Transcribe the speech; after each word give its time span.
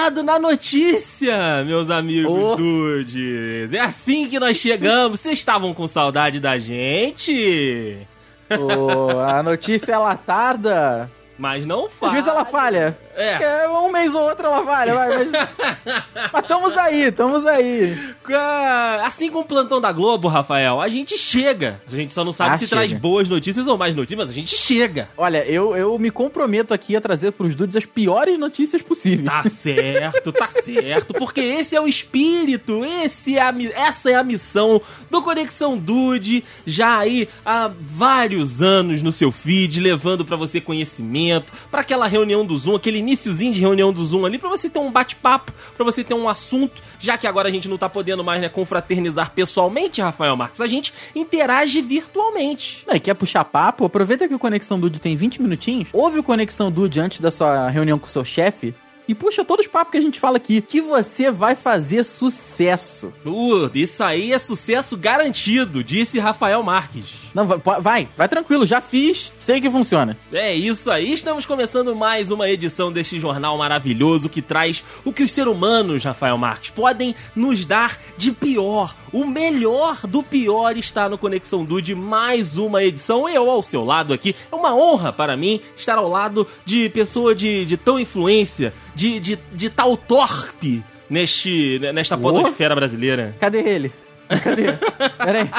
ligado 0.00 0.22
na 0.22 0.38
notícia, 0.38 1.62
meus 1.64 1.90
amigos 1.90 2.32
oh. 2.32 2.56
dudes. 2.56 3.72
É 3.72 3.80
assim 3.80 4.28
que 4.28 4.40
nós 4.40 4.56
chegamos. 4.56 5.20
Vocês 5.20 5.38
estavam 5.38 5.74
com 5.74 5.86
saudade 5.86 6.40
da 6.40 6.56
gente? 6.56 7.98
Oh, 8.58 9.18
a 9.20 9.42
notícia 9.42 9.92
ela 9.92 10.16
tarda. 10.16 11.10
Mas 11.40 11.64
não 11.64 11.88
falha. 11.88 12.10
Às 12.10 12.12
vezes 12.12 12.28
ela 12.28 12.44
falha. 12.44 12.98
É. 13.16 13.42
é. 13.42 13.68
Um 13.68 13.90
mês 13.90 14.14
ou 14.14 14.20
outro 14.20 14.46
ela 14.46 14.62
falha, 14.62 14.94
vai, 14.94 15.08
mas. 15.08 15.30
mas 16.32 16.42
estamos 16.42 16.76
aí, 16.76 17.02
estamos 17.04 17.46
aí. 17.46 18.14
Assim 19.02 19.30
como 19.30 19.44
o 19.44 19.46
plantão 19.46 19.80
da 19.80 19.90
Globo, 19.90 20.28
Rafael, 20.28 20.80
a 20.80 20.88
gente 20.88 21.16
chega. 21.16 21.80
A 21.90 21.90
gente 21.90 22.12
só 22.12 22.22
não 22.22 22.32
sabe 22.32 22.56
ah, 22.56 22.58
se 22.58 22.66
chega. 22.66 22.76
traz 22.76 22.92
boas 22.92 23.26
notícias 23.26 23.66
ou 23.66 23.78
mais 23.78 23.94
notícias, 23.94 24.18
mas 24.18 24.28
a 24.28 24.32
gente 24.32 24.54
chega. 24.54 25.08
Olha, 25.16 25.42
eu, 25.46 25.74
eu 25.74 25.98
me 25.98 26.10
comprometo 26.10 26.74
aqui 26.74 26.94
a 26.94 27.00
trazer 27.00 27.32
pros 27.32 27.54
dudes 27.54 27.74
as 27.74 27.86
piores 27.86 28.36
notícias 28.38 28.82
possíveis. 28.82 29.24
Tá 29.24 29.42
certo, 29.48 30.32
tá 30.32 30.46
certo. 30.46 31.14
Porque 31.14 31.40
esse 31.40 31.74
é 31.74 31.80
o 31.80 31.88
espírito, 31.88 32.84
esse 32.84 33.38
é 33.38 33.42
a, 33.42 33.54
essa 33.74 34.10
é 34.10 34.14
a 34.14 34.22
missão 34.22 34.80
do 35.10 35.22
Conexão 35.22 35.78
Dude, 35.78 36.44
já 36.66 36.98
aí 36.98 37.26
há 37.46 37.70
vários 37.80 38.60
anos 38.60 39.02
no 39.02 39.10
seu 39.10 39.32
feed, 39.32 39.80
levando 39.80 40.22
para 40.22 40.36
você 40.36 40.60
conhecimento, 40.60 41.29
para 41.70 41.80
aquela 41.80 42.06
reunião 42.06 42.44
do 42.44 42.56
Zoom, 42.56 42.76
aquele 42.76 42.98
iníciozinho 42.98 43.52
de 43.52 43.60
reunião 43.60 43.92
do 43.92 44.04
Zoom 44.04 44.24
ali 44.24 44.38
para 44.38 44.48
você 44.48 44.68
ter 44.68 44.78
um 44.78 44.90
bate-papo, 44.90 45.52
para 45.76 45.84
você 45.84 46.02
ter 46.02 46.14
um 46.14 46.28
assunto, 46.28 46.82
já 46.98 47.16
que 47.16 47.26
agora 47.26 47.48
a 47.48 47.50
gente 47.50 47.68
não 47.68 47.76
tá 47.76 47.88
podendo 47.88 48.24
mais, 48.24 48.40
né, 48.40 48.48
confraternizar 48.48 49.32
pessoalmente, 49.32 50.00
Rafael 50.00 50.36
Marques, 50.36 50.60
a 50.60 50.66
gente 50.66 50.92
interage 51.14 51.80
virtualmente. 51.82 52.84
E 52.92 53.00
quer 53.00 53.14
puxar 53.14 53.44
papo? 53.44 53.84
Aproveita 53.84 54.26
que 54.26 54.34
o 54.34 54.38
Conexão 54.38 54.80
Dude 54.80 55.00
tem 55.00 55.16
20 55.16 55.42
minutinhos, 55.42 55.88
ouve 55.92 56.18
o 56.18 56.22
Conexão 56.22 56.70
Dude 56.70 57.00
antes 57.00 57.20
da 57.20 57.30
sua 57.30 57.68
reunião 57.68 57.98
com 57.98 58.06
o 58.06 58.10
seu 58.10 58.24
chefe, 58.24 58.74
e 59.10 59.14
puxa 59.14 59.44
todos 59.44 59.66
os 59.66 59.72
papos 59.72 59.90
que 59.90 59.98
a 59.98 60.00
gente 60.00 60.20
fala 60.20 60.36
aqui, 60.36 60.60
que 60.60 60.80
você 60.80 61.32
vai 61.32 61.56
fazer 61.56 62.04
sucesso. 62.04 63.12
Uh, 63.26 63.68
isso 63.74 64.04
aí 64.04 64.32
é 64.32 64.38
sucesso 64.38 64.96
garantido, 64.96 65.82
disse 65.82 66.20
Rafael 66.20 66.62
Marques. 66.62 67.18
Não, 67.34 67.44
vai, 67.44 67.80
vai, 67.80 68.08
vai 68.16 68.28
tranquilo, 68.28 68.64
já 68.64 68.80
fiz, 68.80 69.34
sei 69.36 69.60
que 69.60 69.68
funciona. 69.68 70.16
É 70.32 70.54
isso 70.54 70.92
aí, 70.92 71.12
estamos 71.12 71.44
começando 71.44 71.94
mais 71.96 72.30
uma 72.30 72.48
edição 72.48 72.92
deste 72.92 73.18
jornal 73.18 73.58
maravilhoso 73.58 74.28
que 74.28 74.40
traz 74.40 74.84
o 75.04 75.12
que 75.12 75.24
os 75.24 75.32
seres 75.32 75.52
humanos, 75.52 76.04
Rafael 76.04 76.38
Marques, 76.38 76.70
podem 76.70 77.12
nos 77.34 77.66
dar 77.66 77.98
de 78.16 78.30
pior. 78.30 78.94
O 79.12 79.24
melhor 79.24 80.06
do 80.06 80.22
pior 80.22 80.76
está 80.76 81.08
no 81.08 81.18
Conexão 81.18 81.64
Dude, 81.64 81.94
mais 81.94 82.56
uma 82.56 82.82
edição. 82.84 83.28
Eu 83.28 83.50
ao 83.50 83.62
seu 83.62 83.84
lado 83.84 84.12
aqui. 84.12 84.36
É 84.50 84.54
uma 84.54 84.74
honra 84.74 85.12
para 85.12 85.36
mim 85.36 85.60
estar 85.76 85.98
ao 85.98 86.08
lado 86.08 86.46
de 86.64 86.88
pessoa 86.90 87.34
de, 87.34 87.64
de 87.64 87.76
tão 87.76 87.98
influência, 87.98 88.72
de, 88.94 89.18
de, 89.18 89.38
de 89.52 89.68
tal 89.68 89.96
torpe 89.96 90.82
neste, 91.08 91.80
nesta 91.92 92.16
podosfera 92.16 92.74
brasileira. 92.74 93.34
Cadê 93.40 93.58
ele? 93.58 93.92
Cadê? 94.44 94.66
Peraí. 95.18 95.50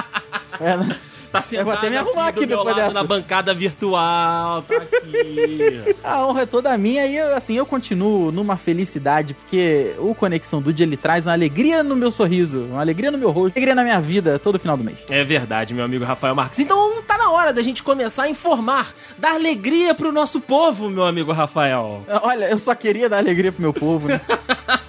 É, 0.62 0.96
Tá 1.32 1.40
sentado 1.40 1.62
eu 1.62 1.66
vou 1.66 1.74
até 1.74 1.90
me 1.90 1.98
arrumar 1.98 2.28
aqui, 2.28 2.40
aqui 2.40 2.48
depois 2.48 2.76
dessa. 2.76 2.94
na 2.94 3.04
bancada 3.04 3.54
virtual, 3.54 4.62
tá 4.64 4.76
aqui. 4.78 5.96
a 6.04 6.26
honra 6.26 6.42
é 6.42 6.46
toda 6.46 6.78
minha 6.78 7.06
e 7.06 7.18
assim, 7.20 7.56
eu 7.56 7.66
continuo 7.66 8.32
numa 8.32 8.58
felicidade, 8.58 9.34
porque 9.34 9.94
o 9.98 10.14
Conexão 10.14 10.62
Dude, 10.62 10.84
ele 10.84 10.98
traz 10.98 11.28
uma 11.28 11.34
alegria 11.34 11.84
no 11.84 11.96
meu 11.96 12.12
sorriso, 12.12 12.66
uma 12.66 12.82
alegria 12.82 13.10
no 13.10 13.18
meu 13.18 13.30
rosto, 13.30 13.54
uma 13.56 13.60
alegria 13.60 13.76
na 13.76 13.84
minha 13.84 14.02
vida 14.02 14.38
todo 14.38 14.60
final 14.60 14.76
do 14.76 14.84
mês. 14.84 14.98
É 15.10 15.24
verdade, 15.24 15.74
meu 15.74 15.86
amigo 15.86 16.04
Rafael 16.04 16.36
Marques. 16.36 16.60
Então 16.60 17.02
tá 17.04 17.18
na 17.18 17.32
hora 17.32 17.54
da 17.54 17.62
gente 17.62 17.82
começar 17.82 18.24
a 18.24 18.30
informar, 18.30 18.92
dar 19.18 19.36
alegria 19.36 19.96
pro 19.96 20.12
nosso 20.12 20.42
povo, 20.42 20.90
meu 20.90 21.06
amigo 21.06 21.32
Rafael. 21.32 22.04
Olha, 22.24 22.50
eu 22.50 22.60
só 22.60 22.76
queria 22.76 23.08
dar 23.08 23.20
alegria 23.20 23.52
pro 23.52 23.62
meu 23.62 23.74
povo, 23.74 24.08
né? 24.10 24.20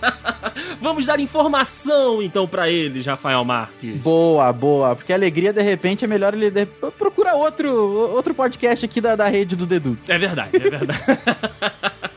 Vamos 0.82 1.06
dar 1.06 1.20
informação 1.20 2.20
então 2.20 2.44
para 2.44 2.68
eles, 2.68 3.06
Rafael 3.06 3.44
Marques. 3.44 3.94
Boa, 3.98 4.52
boa. 4.52 4.96
Porque 4.96 5.12
alegria, 5.12 5.52
de 5.52 5.62
repente, 5.62 6.04
é 6.04 6.08
melhor 6.08 6.34
ele 6.34 6.50
de... 6.50 6.66
procurar 6.98 7.36
outro, 7.36 7.72
outro 8.12 8.34
podcast 8.34 8.84
aqui 8.84 9.00
da, 9.00 9.14
da 9.14 9.28
rede 9.28 9.54
do 9.54 9.64
Dedutos. 9.64 10.10
É 10.10 10.18
verdade, 10.18 10.56
é 10.56 10.58
verdade. 10.58 10.98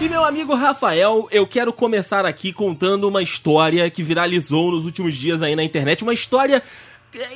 E 0.00 0.08
meu 0.08 0.24
amigo 0.24 0.54
Rafael, 0.54 1.28
eu 1.30 1.46
quero 1.46 1.74
começar 1.74 2.24
aqui 2.24 2.54
contando 2.54 3.06
uma 3.06 3.22
história 3.22 3.90
que 3.90 4.02
viralizou 4.02 4.70
nos 4.70 4.86
últimos 4.86 5.14
dias 5.14 5.42
aí 5.42 5.54
na 5.54 5.62
internet, 5.62 6.02
uma 6.02 6.14
história 6.14 6.62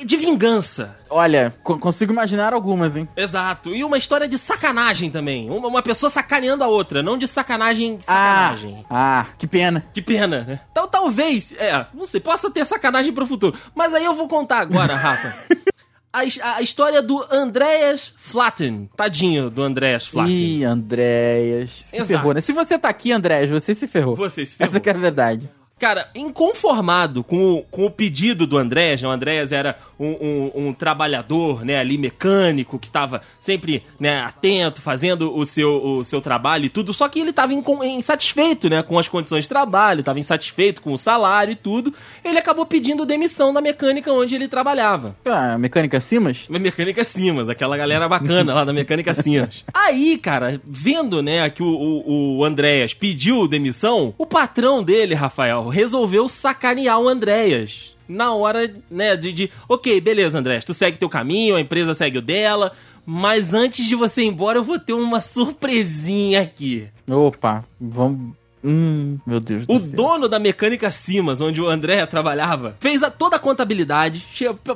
de 0.05 0.17
vingança. 0.17 0.95
Olha, 1.09 1.53
consigo 1.63 2.11
imaginar 2.11 2.53
algumas, 2.53 2.95
hein? 2.95 3.07
Exato. 3.15 3.73
E 3.73 3.83
uma 3.83 3.97
história 3.97 4.27
de 4.27 4.37
sacanagem 4.37 5.09
também. 5.09 5.49
Uma, 5.49 5.67
uma 5.67 5.81
pessoa 5.81 6.09
sacaneando 6.09 6.63
a 6.63 6.67
outra, 6.67 7.03
não 7.03 7.17
de 7.17 7.27
sacanagem, 7.27 7.99
sacanagem. 8.01 8.85
Ah, 8.89 9.21
ah, 9.21 9.25
que 9.37 9.47
pena. 9.47 9.85
Que 9.93 10.01
pena, 10.01 10.43
né? 10.43 10.59
Então 10.71 10.87
talvez, 10.87 11.53
é, 11.57 11.85
não 11.93 12.05
sei, 12.05 12.19
possa 12.19 12.49
ter 12.49 12.65
sacanagem 12.65 13.13
pro 13.13 13.25
futuro. 13.25 13.57
Mas 13.73 13.93
aí 13.93 14.05
eu 14.05 14.13
vou 14.13 14.27
contar 14.27 14.59
agora, 14.59 14.95
Rafa. 14.95 15.35
A, 16.15 16.19
a, 16.55 16.61
história 16.61 17.01
do 17.01 17.27
Andreas 17.29 18.13
Flatten. 18.15 18.89
Tadinho 18.95 19.49
do 19.49 19.61
Andreas 19.61 20.07
Flatten. 20.07 20.33
Ih, 20.33 20.63
Andreas. 20.63 21.71
Se 21.71 21.97
Exato. 21.97 22.07
ferrou, 22.07 22.33
né? 22.33 22.39
Se 22.39 22.53
você 22.53 22.79
tá 22.79 22.87
aqui, 22.87 23.11
Andreas, 23.11 23.49
você 23.49 23.75
se 23.75 23.85
ferrou. 23.85 24.15
Você 24.15 24.45
se 24.45 24.55
ferrou. 24.55 24.69
Essa 24.69 24.79
que 24.79 24.87
é 24.87 24.93
a 24.93 24.97
verdade. 24.97 25.49
Cara, 25.77 26.09
inconformado 26.15 27.21
com 27.21 27.55
o, 27.55 27.61
com 27.63 27.85
o 27.85 27.91
pedido 27.91 28.47
do 28.47 28.57
Andréas, 28.57 29.01
né? 29.01 29.09
o 29.09 29.11
Andréas 29.11 29.51
era 29.51 29.75
um, 29.99 30.07
um, 30.07 30.51
um, 30.67 30.73
trabalhador, 30.73 31.65
né, 31.65 31.77
ali 31.77 31.97
mecânico, 31.97 32.79
que 32.79 32.87
estava 32.87 33.21
sempre, 33.41 33.83
né, 33.99 34.19
atento, 34.19 34.81
fazendo 34.81 35.35
o 35.37 35.45
seu, 35.45 35.83
o 35.83 36.05
seu 36.05 36.21
trabalho 36.21 36.65
e 36.65 36.69
tudo, 36.69 36.93
só 36.93 37.09
que 37.09 37.19
ele 37.19 37.31
estava 37.31 37.53
insatisfeito, 37.53 38.69
né, 38.69 38.83
com 38.83 38.97
as 38.97 39.09
condições 39.09 39.43
de 39.43 39.49
trabalho, 39.49 39.99
estava 39.99 40.17
insatisfeito 40.17 40.81
com 40.81 40.93
o 40.93 40.97
salário 40.97 41.51
e 41.51 41.55
tudo, 41.55 41.93
ele 42.23 42.37
acabou 42.37 42.65
pedindo 42.65 43.05
demissão 43.05 43.53
da 43.53 43.59
mecânica 43.59 44.13
onde 44.13 44.33
ele 44.33 44.47
trabalhava. 44.47 45.15
Ah, 45.25 45.57
Mecânica 45.57 45.99
Simas? 45.99 46.47
Mecânica 46.49 47.03
Simas, 47.03 47.49
aquela 47.49 47.75
galera 47.75 48.07
bacana 48.07 48.53
lá 48.53 48.63
da 48.63 48.71
Mecânica 48.71 49.13
Simas. 49.13 49.65
Aí, 49.73 50.17
cara, 50.17 50.59
vendo, 50.63 51.21
né, 51.21 51.49
que 51.49 51.61
o, 51.61 51.67
o, 51.67 52.37
o 52.37 52.45
Andréas 52.45 52.93
pediu 52.93 53.45
demissão, 53.45 54.13
o 54.17 54.25
patrão 54.25 54.81
dele, 54.81 55.13
Rafael, 55.13 55.64
resolveu 55.69 56.27
sacanear 56.29 56.99
o 56.99 57.07
Andréas. 57.07 57.95
Na 58.07 58.33
hora, 58.33 58.71
né, 58.89 59.15
de, 59.15 59.33
de. 59.33 59.51
Ok, 59.67 59.99
beleza, 59.99 60.37
Andréas, 60.37 60.63
tu 60.63 60.73
segue 60.73 60.97
teu 60.97 61.09
caminho, 61.09 61.55
a 61.55 61.61
empresa 61.61 61.93
segue 61.93 62.19
o 62.19 62.21
dela. 62.21 62.71
Mas 63.05 63.53
antes 63.53 63.85
de 63.85 63.95
você 63.95 64.23
ir 64.23 64.27
embora, 64.27 64.59
eu 64.59 64.63
vou 64.63 64.79
ter 64.79 64.93
uma 64.93 65.21
surpresinha 65.21 66.41
aqui. 66.41 66.87
Opa, 67.07 67.63
vamos 67.79 68.35
Hum, 68.65 69.19
meu 69.25 69.39
Deus 69.39 69.65
O 69.69 69.79
dono 69.95 70.27
da 70.27 70.39
mecânica 70.39 70.89
Simas, 70.89 71.39
onde 71.39 71.61
o 71.61 71.67
André 71.67 72.03
trabalhava, 72.07 72.75
fez 72.79 73.03
a, 73.03 73.11
toda 73.11 73.35
a 73.35 73.39
contabilidade, 73.39 74.25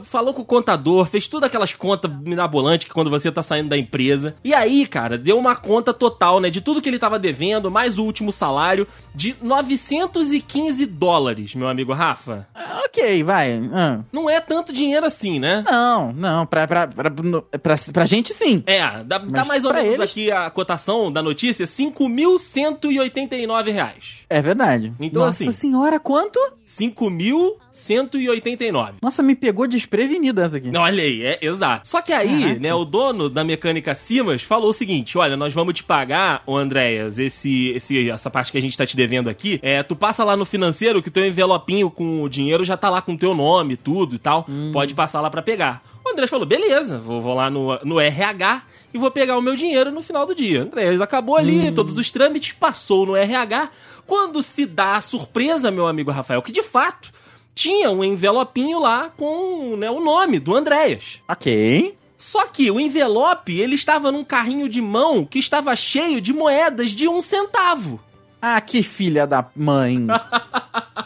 falou 0.03 0.31
com 0.33 0.43
o 0.43 0.45
contador, 0.45 1.07
fez 1.07 1.27
todas 1.27 1.47
aquelas 1.47 1.73
contas 1.73 2.11
mirabolantes 2.23 2.87
que 2.87 2.93
quando 2.93 3.09
você 3.09 3.31
tá 3.31 3.41
saindo 3.41 3.69
da 3.69 3.77
empresa. 3.77 4.35
E 4.43 4.53
aí, 4.53 4.85
cara, 4.85 5.17
deu 5.17 5.39
uma 5.39 5.55
conta 5.55 5.91
total, 5.91 6.39
né, 6.39 6.51
de 6.51 6.61
tudo 6.61 6.81
que 6.81 6.87
ele 6.87 6.99
tava 6.99 7.17
devendo, 7.17 7.71
mais 7.71 7.97
o 7.97 8.03
último 8.03 8.31
salário, 8.31 8.87
de 9.15 9.35
915 9.41 10.85
dólares, 10.85 11.55
meu 11.55 11.67
amigo 11.67 11.91
Rafa. 11.91 12.47
Ah, 12.53 12.83
ok, 12.85 13.23
vai. 13.23 13.59
Ah. 13.73 14.01
Não 14.11 14.29
é 14.29 14.39
tanto 14.39 14.71
dinheiro 14.71 15.05
assim, 15.05 15.39
né? 15.39 15.63
Não, 15.65 16.13
não, 16.13 16.45
pra, 16.45 16.67
pra, 16.67 16.87
pra, 16.87 17.09
pra, 17.09 17.75
pra 17.91 18.05
gente 18.05 18.33
sim. 18.33 18.61
É, 18.67 19.03
dá, 19.03 19.17
dá 19.17 19.43
mais 19.43 19.65
ou 19.65 19.73
menos 19.73 19.95
eles... 19.95 19.99
aqui 19.99 20.31
a 20.31 20.47
cotação 20.49 21.11
da 21.11 21.23
notícia, 21.23 21.65
5.189 21.65 23.71
reais 23.71 23.78
reais. 23.79 24.25
É 24.29 24.41
verdade. 24.41 24.93
Então, 24.99 25.23
Nossa 25.23 25.43
assim. 25.43 25.51
senhora, 25.51 25.99
quanto? 25.99 26.39
5.189. 26.65 28.95
Nossa, 29.01 29.23
me 29.23 29.35
pegou 29.35 29.67
desprevenida 29.67 30.43
essa 30.43 30.57
aqui. 30.57 30.69
Não, 30.69 30.81
olha 30.81 31.03
aí, 31.03 31.23
é 31.23 31.39
exato. 31.41 31.87
Só 31.87 32.01
que 32.01 32.11
aí, 32.11 32.41
Caraca. 32.41 32.59
né, 32.59 32.73
o 32.73 32.85
dono 32.85 33.29
da 33.29 33.43
mecânica 33.43 33.95
Simas 33.95 34.43
falou 34.43 34.69
o 34.69 34.73
seguinte: 34.73 35.17
olha, 35.17 35.37
nós 35.37 35.53
vamos 35.53 35.73
te 35.73 35.83
pagar, 35.83 36.43
ô 36.45 36.57
Andréas, 36.57 37.19
esse, 37.19 37.69
esse, 37.69 38.09
essa 38.09 38.29
parte 38.29 38.51
que 38.51 38.57
a 38.57 38.61
gente 38.61 38.77
tá 38.77 38.85
te 38.85 38.95
devendo 38.95 39.29
aqui. 39.29 39.59
É, 39.61 39.81
tu 39.81 39.95
passa 39.95 40.23
lá 40.23 40.35
no 40.35 40.45
financeiro 40.45 41.01
que 41.01 41.09
teu 41.09 41.25
envelopinho 41.25 41.89
com 41.89 42.23
o 42.23 42.29
dinheiro 42.29 42.63
já 42.63 42.77
tá 42.77 42.89
lá 42.89 43.01
com 43.01 43.17
teu 43.17 43.33
nome, 43.33 43.77
tudo 43.77 44.15
e 44.15 44.19
tal. 44.19 44.45
Hum. 44.47 44.71
Pode 44.73 44.93
passar 44.93 45.21
lá 45.21 45.29
para 45.29 45.41
pegar. 45.41 45.81
O 46.09 46.13
Andrés 46.13 46.29
falou: 46.29 46.45
beleza, 46.45 46.97
vou, 46.97 47.21
vou 47.21 47.35
lá 47.35 47.49
no, 47.49 47.79
no 47.83 47.99
RH 47.99 48.63
e 48.93 48.97
vou 48.97 49.11
pegar 49.11 49.37
o 49.37 49.41
meu 49.41 49.55
dinheiro 49.55 49.91
no 49.91 50.01
final 50.01 50.25
do 50.25 50.33
dia. 50.33 50.63
Andrés 50.63 50.99
acabou 50.99 51.37
ali, 51.37 51.69
hum. 51.69 51.73
todos 51.73 51.97
os 51.97 52.09
trâmites, 52.09 52.53
passou 52.53 53.05
no 53.05 53.15
RH. 53.15 53.69
Quando 54.07 54.41
se 54.41 54.65
dá 54.65 54.95
a 54.95 55.01
surpresa, 55.01 55.69
meu 55.69 55.87
amigo 55.87 56.11
Rafael, 56.11 56.41
que 56.41 56.51
de 56.51 56.63
fato 56.63 57.11
tinha 57.53 57.91
um 57.91 58.03
envelopinho 58.03 58.79
lá 58.79 59.09
com 59.09 59.75
né, 59.77 59.89
o 59.89 59.99
nome 59.99 60.39
do 60.39 60.55
Andréas. 60.55 61.19
Ok. 61.27 61.95
Só 62.17 62.47
que 62.47 62.71
o 62.71 62.79
envelope, 62.79 63.59
ele 63.59 63.75
estava 63.75 64.11
num 64.11 64.23
carrinho 64.23 64.67
de 64.67 64.81
mão 64.81 65.23
que 65.23 65.39
estava 65.39 65.75
cheio 65.75 66.19
de 66.19 66.33
moedas 66.33 66.91
de 66.91 67.07
um 67.07 67.21
centavo. 67.21 67.99
Ah, 68.41 68.59
que 68.59 68.81
filha 68.81 69.27
da 69.27 69.45
mãe. 69.55 70.07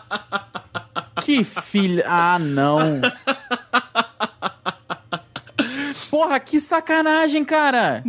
que 1.23 1.43
filha... 1.43 2.05
Ah, 2.07 2.39
não. 2.39 3.01
Porra, 6.13 6.39
que 6.39 6.59
sacanagem, 6.59 7.43
cara! 7.43 8.03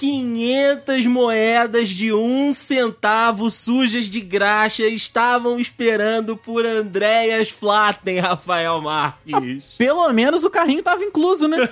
91.500 0.00 1.06
moedas 1.06 1.88
de 1.90 2.12
um 2.12 2.52
centavo 2.52 3.50
sujas 3.50 4.06
de 4.06 4.20
graxa 4.20 4.84
estavam 4.86 5.60
esperando 5.60 6.36
por 6.36 6.64
Andréas 6.64 7.50
Flatten, 7.50 8.18
Rafael 8.18 8.80
Marques. 8.80 9.64
Pelo 9.76 10.10
menos 10.12 10.42
o 10.42 10.50
carrinho 10.50 10.82
tava 10.82 11.04
incluso, 11.04 11.46
né? 11.46 11.68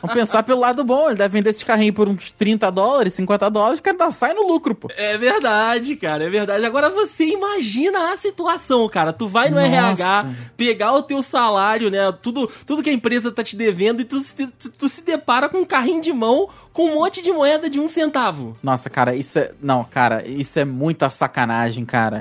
Vamos 0.00 0.14
pensar 0.14 0.42
pelo 0.42 0.60
lado 0.60 0.84
bom, 0.84 1.08
ele 1.08 1.18
deve 1.18 1.38
vender 1.38 1.50
esse 1.50 1.64
carrinho 1.64 1.92
por 1.92 2.08
uns 2.08 2.30
30 2.30 2.70
dólares, 2.70 3.14
50 3.14 3.50
dólares, 3.50 3.80
o 3.80 3.82
cara 3.82 3.96
ainda 3.96 4.10
sai 4.10 4.34
no 4.34 4.46
lucro, 4.46 4.74
pô. 4.74 4.88
É 4.96 5.16
verdade, 5.16 5.96
cara, 5.96 6.24
é 6.24 6.28
verdade. 6.28 6.64
Agora 6.64 6.90
você 6.90 7.24
imagina 7.24 8.12
a 8.12 8.16
situação, 8.16 8.88
cara. 8.88 9.12
Tu 9.12 9.28
vai 9.28 9.48
no 9.48 9.56
Nossa. 9.56 9.66
RH, 9.66 10.30
pegar 10.56 10.92
o 10.92 11.02
teu 11.02 11.22
salário, 11.22 11.90
né? 11.90 12.12
Tudo, 12.22 12.50
tudo 12.66 12.82
que 12.82 12.90
a 12.90 12.92
empresa 12.92 13.30
tá 13.30 13.42
te 13.42 13.56
devendo 13.56 14.00
e 14.00 14.04
tu, 14.04 14.18
tu 14.78 14.88
se 14.88 15.02
depara 15.02 15.48
com 15.48 15.58
um 15.58 15.64
carrinho 15.64 16.00
de 16.00 16.12
mão 16.12 16.48
com 16.74 16.90
um 16.90 16.94
monte 16.96 17.22
de 17.22 17.32
moeda 17.32 17.70
de 17.70 17.78
um 17.78 17.86
centavo. 17.86 18.56
Nossa, 18.60 18.90
cara, 18.90 19.14
isso 19.14 19.38
é. 19.38 19.52
Não, 19.62 19.84
cara, 19.84 20.28
isso 20.28 20.58
é 20.58 20.64
muita 20.64 21.08
sacanagem, 21.08 21.84
cara. 21.86 22.18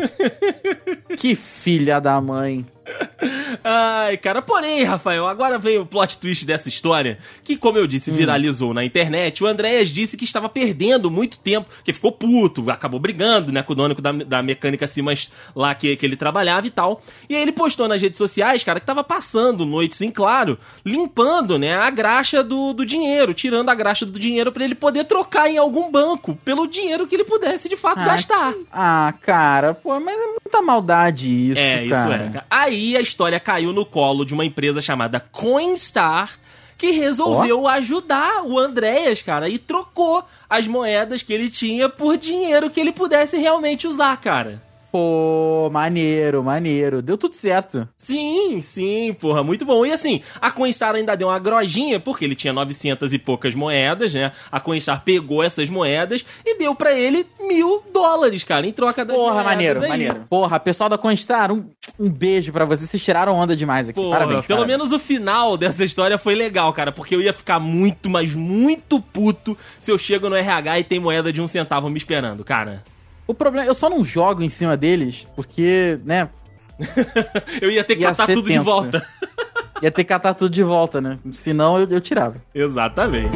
que 1.17 1.35
filha 1.35 1.99
da 1.99 2.21
mãe. 2.21 2.63
Ai, 3.63 4.17
cara, 4.17 4.41
porém, 4.41 4.83
Rafael, 4.83 5.27
agora 5.27 5.57
vem 5.57 5.77
o 5.77 5.85
plot 5.85 6.17
twist 6.17 6.45
dessa 6.45 6.67
história, 6.67 7.17
que, 7.43 7.55
como 7.55 7.77
eu 7.77 7.87
disse, 7.87 8.11
viralizou 8.11 8.73
na 8.73 8.83
internet. 8.83 9.43
O 9.43 9.47
Andréas 9.47 9.89
disse 9.89 10.17
que 10.17 10.25
estava 10.25 10.49
perdendo 10.49 11.09
muito 11.09 11.39
tempo, 11.39 11.69
que 11.83 11.93
ficou 11.93 12.11
puto, 12.11 12.69
acabou 12.69 12.99
brigando, 12.99 13.51
né, 13.51 13.63
com 13.63 13.73
o 13.73 13.75
dono 13.75 13.95
da, 13.95 14.11
da 14.11 14.43
mecânica 14.43 14.87
Simas 14.87 15.31
lá 15.55 15.73
que, 15.73 15.95
que 15.95 16.05
ele 16.05 16.15
trabalhava 16.15 16.67
e 16.67 16.69
tal. 16.69 17.01
E 17.29 17.35
aí 17.35 17.41
ele 17.41 17.51
postou 17.51 17.87
nas 17.87 18.01
redes 18.01 18.17
sociais, 18.17 18.63
cara, 18.63 18.79
que 18.79 18.85
tava 18.85 19.03
passando 19.03 19.65
noites 19.65 20.01
em 20.01 20.11
claro, 20.11 20.57
limpando, 20.85 21.57
né, 21.57 21.75
a 21.75 21.89
graxa 21.89 22.43
do, 22.43 22.73
do 22.73 22.85
dinheiro, 22.85 23.33
tirando 23.33 23.69
a 23.69 23.75
graxa 23.75 24.05
do 24.05 24.19
dinheiro 24.19 24.51
pra 24.51 24.63
ele 24.63 24.75
poder 24.75 25.05
trocar 25.05 25.49
em 25.49 25.57
algum 25.57 25.89
banco 25.89 26.35
pelo 26.43 26.67
dinheiro 26.67 27.07
que 27.07 27.15
ele 27.15 27.23
pudesse 27.23 27.69
de 27.69 27.77
fato 27.77 27.99
Ah, 28.01 28.05
gastar. 28.05 28.53
Ah, 28.71 29.13
cara, 29.21 29.73
pô, 29.73 29.97
mas 29.99 30.15
é 30.19 30.25
muita 30.25 30.61
maldade 30.61 31.27
isso, 31.51 31.59
É, 31.59 31.81
isso 31.83 31.89
cara. 31.91 32.15
é. 32.15 32.29
cara. 32.29 32.45
Aí 32.49 32.72
a 32.97 33.01
história 33.01 33.39
caiu 33.39 33.71
no 33.71 33.85
colo 33.85 34.25
de 34.25 34.33
uma 34.33 34.45
empresa 34.45 34.81
chamada 34.81 35.19
Coinstar, 35.19 36.39
que 36.77 36.91
resolveu 36.91 37.67
ajudar 37.67 38.43
o 38.43 38.59
Andréas, 38.59 39.21
cara, 39.21 39.47
e 39.47 39.57
trocou 39.57 40.23
as 40.49 40.67
moedas 40.67 41.21
que 41.21 41.31
ele 41.31 41.49
tinha 41.49 41.87
por 41.87 42.17
dinheiro 42.17 42.69
que 42.69 42.79
ele 42.79 42.91
pudesse 42.91 43.37
realmente 43.37 43.87
usar, 43.87 44.17
cara. 44.17 44.61
Pô, 44.93 45.71
maneiro, 45.71 46.43
maneiro. 46.43 47.01
Deu 47.01 47.17
tudo 47.17 47.33
certo. 47.33 47.89
Sim, 47.97 48.61
sim, 48.61 49.11
porra, 49.19 49.43
muito 49.43 49.65
bom. 49.65 49.83
E 49.83 49.91
assim, 49.91 50.21
a 50.39 50.51
Coinstar 50.51 50.93
ainda 50.93 51.17
deu 51.17 51.29
uma 51.29 51.39
grojinha, 51.39 51.99
porque 51.99 52.23
ele 52.23 52.35
tinha 52.35 52.53
900 52.53 53.11
e 53.11 53.17
poucas 53.17 53.55
moedas, 53.55 54.13
né? 54.13 54.31
A 54.51 54.59
Coinstar 54.59 55.01
pegou 55.03 55.41
essas 55.41 55.67
moedas 55.67 56.23
e 56.45 56.59
deu 56.59 56.75
pra 56.75 56.93
ele 56.93 57.25
mil 57.41 57.83
dólares, 57.91 58.43
cara, 58.43 58.67
em 58.67 58.71
troca 58.71 59.03
das 59.03 59.17
Porra, 59.17 59.43
maneiro, 59.43 59.81
aí. 59.81 59.89
maneiro. 59.89 60.25
Porra, 60.29 60.59
pessoal 60.59 60.91
da 60.91 60.97
Constar, 60.97 61.51
um, 61.51 61.65
um 61.99 62.07
beijo 62.07 62.53
pra 62.53 62.63
vocês. 62.63 62.87
Vocês 62.87 63.03
tiraram 63.03 63.33
onda 63.33 63.55
demais 63.55 63.89
aqui. 63.89 63.99
Porra, 63.99 64.19
parabéns. 64.19 64.45
pelo 64.45 64.59
parabéns. 64.59 64.77
menos 64.77 64.93
o 64.93 64.99
final 64.99 65.57
dessa 65.57 65.83
história 65.83 66.19
foi 66.19 66.35
legal, 66.35 66.71
cara, 66.71 66.91
porque 66.91 67.15
eu 67.15 67.21
ia 67.21 67.33
ficar 67.33 67.59
muito, 67.59 68.11
mas 68.11 68.35
muito 68.35 69.01
puto 69.01 69.57
se 69.79 69.91
eu 69.91 69.97
chego 69.97 70.29
no 70.29 70.35
RH 70.35 70.81
e 70.81 70.83
tem 70.83 70.99
moeda 70.99 71.33
de 71.33 71.41
um 71.41 71.47
centavo 71.47 71.89
me 71.89 71.97
esperando, 71.97 72.43
cara. 72.43 72.83
O 73.27 73.33
problema, 73.33 73.67
eu 73.67 73.73
só 73.73 73.89
não 73.89 74.03
jogo 74.03 74.43
em 74.43 74.49
cima 74.49 74.75
deles, 74.75 75.25
porque, 75.35 75.97
né, 76.05 76.29
eu 77.61 77.71
ia 77.71 77.83
ter 77.83 77.95
que 77.95 78.01
Ia 78.01 78.09
catar 78.09 78.27
tudo 78.27 78.41
de 78.47 78.53
tenso. 78.53 78.63
volta. 78.65 79.05
ia 79.81 79.91
ter 79.91 80.03
que 80.03 80.09
catar 80.09 80.33
tudo 80.33 80.51
de 80.53 80.63
volta, 80.63 80.99
né? 80.99 81.17
Senão 81.31 81.79
eu, 81.79 81.87
eu 81.89 82.01
tirava. 82.01 82.35
Exatamente. 82.53 83.31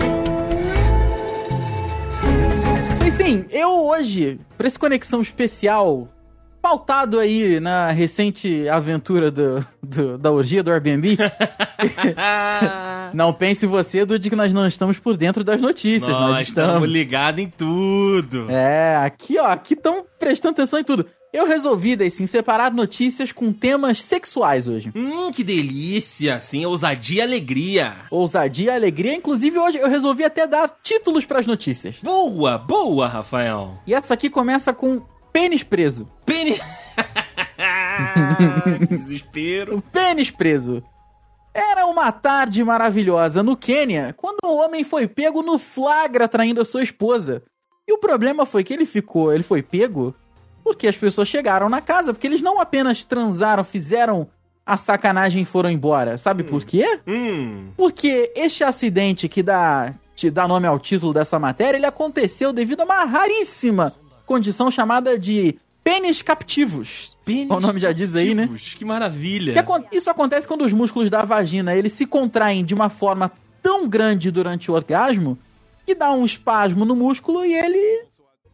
Mas 2.99 3.13
sim, 3.13 3.45
eu 3.49 3.85
hoje, 3.87 4.39
pra 4.57 4.67
esse 4.67 4.77
conexão 4.77 5.21
especial, 5.21 6.09
pautado 6.67 7.17
aí 7.17 7.61
na 7.61 7.91
recente 7.91 8.67
aventura 8.67 9.31
do, 9.31 9.65
do- 9.81 10.17
da 10.17 10.29
orgia 10.31 10.61
do 10.61 10.69
Airbnb, 10.69 11.15
não 13.13 13.31
pense 13.31 13.65
você, 13.65 14.03
Dude, 14.05 14.29
que 14.29 14.35
nós 14.35 14.53
não 14.53 14.67
estamos 14.67 14.99
por 14.99 15.15
dentro 15.15 15.43
das 15.45 15.61
notícias. 15.61 16.09
Nós, 16.15 16.19
Nós 16.31 16.47
estamos 16.47 16.69
estamos. 16.75 16.89
ligados 16.89 17.41
em 17.41 17.47
tudo. 17.49 18.47
É, 18.51 18.97
aqui, 18.97 19.37
ó, 19.39 19.45
aqui 19.47 19.75
estão 19.75 20.05
prestando 20.19 20.53
atenção 20.53 20.77
em 20.79 20.83
tudo. 20.83 21.05
Eu 21.31 21.45
resolvi, 21.47 21.95
daí 21.95 22.09
sim, 22.11 22.25
separar 22.25 22.71
notícias 22.73 23.31
com 23.31 23.51
temas 23.53 24.03
sexuais 24.03 24.67
hoje. 24.67 24.91
Hum, 24.95 25.29
que 25.31 25.43
delícia, 25.43 26.39
sim, 26.39 26.65
ousadia 26.65 27.19
e 27.19 27.21
alegria. 27.21 27.93
Ousadia, 28.11 28.73
alegria. 28.73 29.13
Inclusive, 29.13 29.57
hoje 29.57 29.77
eu 29.77 29.89
resolvi 29.89 30.23
até 30.25 30.45
dar 30.47 30.69
títulos 30.83 31.25
pras 31.25 31.45
notícias. 31.45 31.97
Boa, 32.03 32.57
boa, 32.57 33.07
Rafael. 33.07 33.77
E 33.85 33.93
essa 33.93 34.13
aqui 34.13 34.29
começa 34.29 34.73
com 34.73 35.01
pênis 35.37 35.63
preso. 35.63 36.07
Que 38.79 38.87
desespero. 38.87 39.77
O 39.77 39.81
pênis 39.81 40.29
preso. 40.31 40.83
Era 41.53 41.85
uma 41.87 42.11
tarde 42.11 42.63
maravilhosa 42.63 43.41
no 43.41 43.57
Quênia 43.57 44.13
quando 44.15 44.37
um 44.45 44.63
homem 44.63 44.83
foi 44.83 45.07
pego 45.07 45.41
no 45.41 45.57
flagra 45.57 46.27
traindo 46.27 46.61
a 46.61 46.65
sua 46.65 46.83
esposa. 46.83 47.43
E 47.87 47.93
o 47.93 47.97
problema 47.97 48.45
foi 48.45 48.63
que 48.63 48.73
ele 48.73 48.85
ficou, 48.85 49.33
ele 49.33 49.43
foi 49.43 49.63
pego 49.63 50.13
porque 50.63 50.87
as 50.87 50.97
pessoas 50.97 51.27
chegaram 51.27 51.69
na 51.69 51.81
casa, 51.81 52.13
porque 52.13 52.27
eles 52.27 52.41
não 52.41 52.59
apenas 52.59 53.03
transaram, 53.03 53.63
fizeram 53.63 54.27
a 54.65 54.75
sacanagem 54.75 55.43
e 55.43 55.45
foram 55.45 55.71
embora. 55.71 56.17
Sabe 56.17 56.43
por 56.43 56.63
quê? 56.65 56.99
Hum, 57.07 57.69
Porque 57.77 58.31
este 58.35 58.63
acidente 58.63 59.29
que 59.29 59.41
dá, 59.41 59.93
te 60.13 60.29
dá 60.29 60.47
nome 60.47 60.67
ao 60.67 60.77
título 60.77 61.13
dessa 61.13 61.39
matéria, 61.39 61.77
ele 61.77 61.85
aconteceu 61.85 62.51
devido 62.51 62.81
a 62.81 62.85
uma 62.85 63.05
raríssima 63.05 63.93
condição 64.27 64.69
chamada 64.69 65.17
de 65.17 65.57
pênis 65.83 66.21
captivos. 66.21 67.17
pênis 67.25 67.49
O 67.49 67.59
nome 67.59 67.79
já 67.79 67.91
diz 67.91 68.13
aí, 68.13 68.35
né? 68.35 68.47
Que 68.77 68.85
maravilha. 68.85 69.63
Que 69.63 69.95
Isso 69.97 70.09
acontece 70.09 70.47
quando 70.47 70.63
os 70.63 70.73
músculos 70.73 71.09
da 71.09 71.23
vagina 71.25 71.73
eles 71.73 71.93
se 71.93 72.05
contraem 72.05 72.63
de 72.63 72.75
uma 72.75 72.89
forma 72.89 73.31
tão 73.63 73.87
grande 73.87 74.29
durante 74.29 74.69
o 74.69 74.73
orgasmo 74.75 75.37
que 75.85 75.95
dá 75.95 76.11
um 76.11 76.25
espasmo 76.25 76.83
no 76.83 76.93
músculo 76.95 77.45
e 77.45 77.53
ele, 77.53 78.03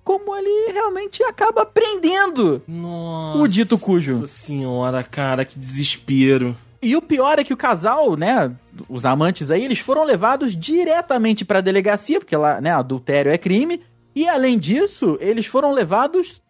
como 0.03 0.36
ele 0.36 0.72
realmente 0.72 1.24
acaba 1.24 1.65
prendendo. 1.65 2.62
Nossa 2.68 3.39
O 3.39 3.48
dito 3.48 3.77
cujo. 3.80 4.27
senhora, 4.27 5.01
cara, 5.01 5.44
que 5.44 5.58
desespero. 5.58 6.56
E 6.80 6.96
o 6.96 7.01
pior 7.01 7.39
é 7.39 7.44
que 7.44 7.53
o 7.53 7.58
casal, 7.58 8.15
né, 8.15 8.51
os 8.88 9.06
amantes 9.06 9.50
aí, 9.50 9.63
eles 9.63 9.80
foram 9.80 10.03
levados 10.03 10.56
diretamente 10.56 11.44
pra 11.44 11.62
delegacia, 11.62 12.20
porque 12.20 12.36
lá, 12.36 12.62
né, 12.62 12.72
adultério 12.72 13.32
é 13.32 13.38
crime, 13.38 13.82
e 14.15 14.27
além 14.27 14.58
disso, 14.60 15.17
eles 15.20 15.46
foram 15.46 15.72
levados 15.72 16.41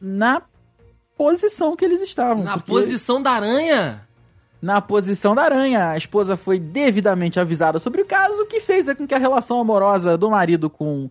na 0.00 0.42
posição 1.16 1.76
que 1.76 1.84
eles 1.84 2.02
estavam. 2.02 2.44
Na 2.44 2.58
posição 2.58 3.22
da 3.22 3.30
aranha. 3.32 4.06
na 4.60 4.80
posição 4.80 5.34
da 5.34 5.42
aranha. 5.42 5.90
A 5.90 5.96
esposa 5.96 6.36
foi 6.36 6.58
devidamente 6.58 7.38
avisada 7.38 7.78
sobre 7.78 8.00
o 8.02 8.06
caso, 8.06 8.42
o 8.42 8.46
que 8.46 8.60
fez 8.60 8.92
com 8.94 9.06
que 9.06 9.14
a 9.14 9.18
relação 9.18 9.60
amorosa 9.60 10.16
do 10.16 10.30
marido 10.30 10.70
com 10.70 11.08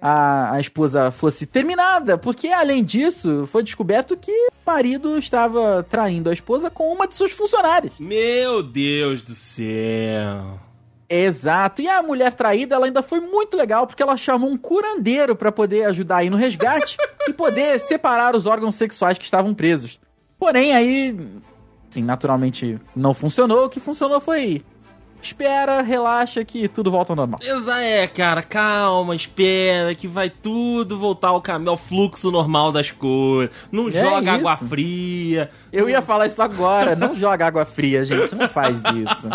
a, 0.00 0.54
a 0.54 0.60
esposa 0.60 1.10
fosse 1.10 1.44
terminada, 1.44 2.16
porque 2.16 2.48
além 2.48 2.84
disso, 2.84 3.46
foi 3.46 3.62
descoberto 3.62 4.16
que 4.16 4.30
o 4.32 4.52
marido 4.66 5.18
estava 5.18 5.82
traindo 5.82 6.30
a 6.30 6.32
esposa 6.32 6.70
com 6.70 6.92
uma 6.92 7.06
de 7.06 7.14
suas 7.14 7.32
funcionárias. 7.32 7.92
Meu 7.98 8.62
Deus 8.62 9.22
do 9.22 9.34
céu. 9.34 10.60
Exato. 11.08 11.80
E 11.80 11.88
a 11.88 12.02
mulher 12.02 12.34
traída, 12.34 12.74
ela 12.74 12.86
ainda 12.86 13.02
foi 13.02 13.20
muito 13.20 13.56
legal, 13.56 13.86
porque 13.86 14.02
ela 14.02 14.16
chamou 14.16 14.50
um 14.50 14.56
curandeiro 14.58 15.34
pra 15.34 15.50
poder 15.50 15.84
ajudar 15.84 16.18
aí 16.18 16.30
no 16.30 16.36
resgate 16.36 16.96
e 17.26 17.32
poder 17.32 17.78
separar 17.80 18.36
os 18.36 18.44
órgãos 18.46 18.74
sexuais 18.74 19.16
que 19.16 19.24
estavam 19.24 19.54
presos. 19.54 19.98
Porém, 20.38 20.74
aí, 20.74 21.18
sim, 21.90 22.02
naturalmente 22.02 22.78
não 22.94 23.14
funcionou. 23.14 23.64
O 23.64 23.68
que 23.70 23.80
funcionou 23.80 24.20
foi 24.20 24.62
espera, 25.20 25.82
relaxa 25.82 26.44
que 26.44 26.68
tudo 26.68 26.90
volta 26.92 27.12
ao 27.12 27.16
normal. 27.16 27.40
Exa 27.42 27.78
é, 27.80 28.06
cara, 28.06 28.40
calma, 28.42 29.16
espera, 29.16 29.92
que 29.94 30.06
vai 30.06 30.30
tudo 30.30 30.96
voltar 30.96 31.28
ao 31.28 31.40
caminho, 31.42 31.70
ao 31.70 31.76
fluxo 31.76 32.30
normal 32.30 32.70
das 32.70 32.90
coisas. 32.92 33.52
Não 33.72 33.88
É 33.88 33.92
joga 33.92 34.32
água 34.34 34.54
isso. 34.54 34.64
fria. 34.68 35.50
Eu 35.72 35.88
ia 35.90 36.00
falar 36.02 36.26
isso 36.28 36.40
agora, 36.40 36.94
não 36.94 37.16
joga 37.16 37.46
água 37.46 37.64
fria, 37.66 38.04
gente, 38.04 38.34
não 38.36 38.46
faz 38.48 38.76
isso. 38.78 39.28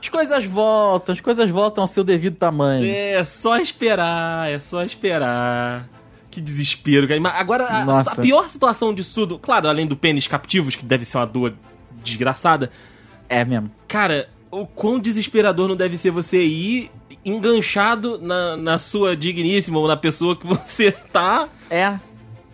As 0.00 0.08
coisas 0.08 0.44
voltam, 0.44 1.12
as 1.14 1.20
coisas 1.20 1.48
voltam 1.50 1.82
ao 1.82 1.88
seu 1.88 2.04
devido 2.04 2.36
tamanho. 2.36 2.84
É 2.92 3.24
só 3.24 3.56
esperar, 3.56 4.50
é 4.50 4.58
só 4.58 4.82
esperar. 4.84 5.88
Que 6.30 6.40
desespero, 6.40 7.08
cara. 7.08 7.20
Mas 7.20 7.34
Agora, 7.36 7.64
a, 7.64 8.00
a 8.00 8.16
pior 8.16 8.48
situação 8.50 8.92
disso 8.92 9.14
tudo, 9.14 9.38
claro, 9.38 9.68
além 9.68 9.86
do 9.86 9.96
pênis 9.96 10.26
captivos, 10.26 10.76
que 10.76 10.84
deve 10.84 11.04
ser 11.04 11.18
uma 11.18 11.26
dor 11.26 11.54
desgraçada, 12.04 12.70
É 13.28 13.44
mesmo. 13.44 13.70
cara, 13.88 14.28
o 14.50 14.66
quão 14.66 14.98
desesperador 15.00 15.68
não 15.68 15.76
deve 15.76 15.96
ser 15.98 16.10
você 16.10 16.42
ir 16.44 16.90
enganchado 17.24 18.18
na, 18.18 18.56
na 18.56 18.78
sua 18.78 19.16
digníssima 19.16 19.78
ou 19.78 19.88
na 19.88 19.96
pessoa 19.96 20.36
que 20.36 20.46
você 20.46 20.92
tá 20.92 21.48
É. 21.70 21.90
pra 21.90 22.00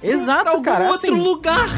Exato, 0.02 0.48
algum 0.50 0.62
cara. 0.62 0.90
outro 0.90 1.12
assim, 1.12 1.22
lugar. 1.22 1.68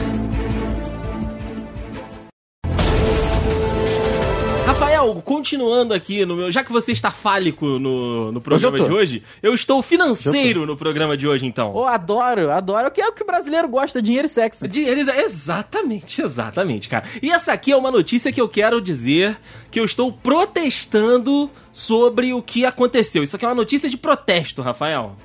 Continuando 5.14 5.94
aqui 5.94 6.24
no 6.24 6.36
meu. 6.36 6.50
Já 6.50 6.64
que 6.64 6.72
você 6.72 6.92
está 6.92 7.10
fálico 7.10 7.66
no, 7.78 8.32
no 8.32 8.40
programa 8.40 8.74
Hoje 8.74 8.82
eu 8.82 8.88
de 8.88 8.94
hoje, 8.94 9.22
eu 9.42 9.54
estou 9.54 9.82
financeiro 9.82 10.66
no 10.66 10.76
programa 10.76 11.16
de 11.16 11.26
hoje, 11.26 11.46
então. 11.46 11.72
Oh, 11.74 11.84
adoro, 11.84 12.50
adoro. 12.50 12.88
O 12.88 12.90
que 12.90 13.00
é 13.00 13.06
o 13.06 13.12
que 13.12 13.22
o 13.22 13.26
brasileiro 13.26 13.68
gosta, 13.68 14.00
dinheiro 14.02 14.26
e 14.26 14.30
sexo. 14.30 14.66
Dinheiro, 14.66 15.00
exatamente, 15.00 16.22
exatamente, 16.22 16.88
cara. 16.88 17.04
E 17.22 17.30
essa 17.30 17.52
aqui 17.52 17.72
é 17.72 17.76
uma 17.76 17.90
notícia 17.90 18.32
que 18.32 18.40
eu 18.40 18.48
quero 18.48 18.80
dizer 18.80 19.36
que 19.70 19.78
eu 19.78 19.84
estou 19.84 20.12
protestando 20.12 21.50
sobre 21.72 22.32
o 22.32 22.42
que 22.42 22.64
aconteceu. 22.64 23.22
Isso 23.22 23.36
aqui 23.36 23.44
é 23.44 23.48
uma 23.48 23.54
notícia 23.54 23.88
de 23.88 23.96
protesto, 23.96 24.62
Rafael. 24.62 25.16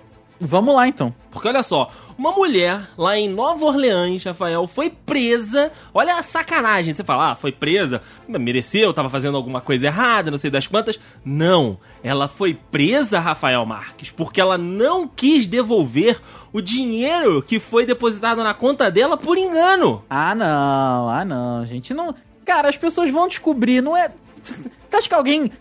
Vamos 0.44 0.74
lá, 0.74 0.88
então. 0.88 1.14
Porque 1.30 1.48
olha 1.48 1.62
só, 1.62 1.92
uma 2.18 2.32
mulher 2.32 2.82
lá 2.98 3.16
em 3.16 3.30
Nova 3.30 3.64
Orleans, 3.64 4.24
Rafael, 4.24 4.66
foi 4.66 4.90
presa. 4.90 5.72
Olha 5.94 6.16
a 6.16 6.24
sacanagem. 6.24 6.96
Você 6.96 7.04
fala, 7.04 7.32
ah, 7.32 7.36
foi 7.36 7.52
presa, 7.52 8.02
mereceu, 8.28 8.92
tava 8.92 9.08
fazendo 9.08 9.38
alguma 9.38 9.62
coisa 9.62 9.86
errada, 9.86 10.32
não 10.32 10.40
sei 10.40 10.50
das 10.50 10.66
quantas. 10.66 11.00
Não, 11.24 11.78
ela 12.04 12.28
foi 12.28 12.56
presa, 12.56 13.20
Rafael 13.20 13.64
Marques, 13.68 14.10
porque 14.10 14.42
ela 14.42 14.58
não 14.58 15.08
quis 15.08 15.46
devolver 15.46 16.20
o 16.52 16.60
dinheiro 16.60 17.44
que 17.44 17.60
foi 17.60 17.86
depositado 17.86 18.44
na 18.44 18.56
conta 18.56 18.90
dela 18.90 19.16
por 19.16 19.38
engano. 19.38 20.04
Ah, 20.10 20.34
não, 20.34 21.08
ah, 21.08 21.24
não. 21.24 21.62
A 21.62 21.66
gente 21.68 21.94
não. 21.94 22.16
Cara, 22.44 22.68
as 22.68 22.78
pessoas 22.78 23.12
vão 23.12 23.28
descobrir, 23.28 23.80
não 23.80 23.96
é. 23.96 24.10
Você 24.90 24.98
acha 24.98 25.08
que 25.08 25.14
alguém, 25.14 25.52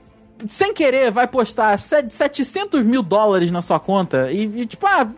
sem 0.49 0.73
querer, 0.73 1.11
vai 1.11 1.27
postar 1.27 1.79
set- 1.79 2.15
700 2.15 2.85
mil 2.85 3.03
dólares 3.03 3.51
na 3.51 3.63
sua 3.63 3.81
conta 3.81 4.31
e, 4.31 4.45
e, 4.45 4.67
tipo, 4.67 4.87
ah. 4.87 5.09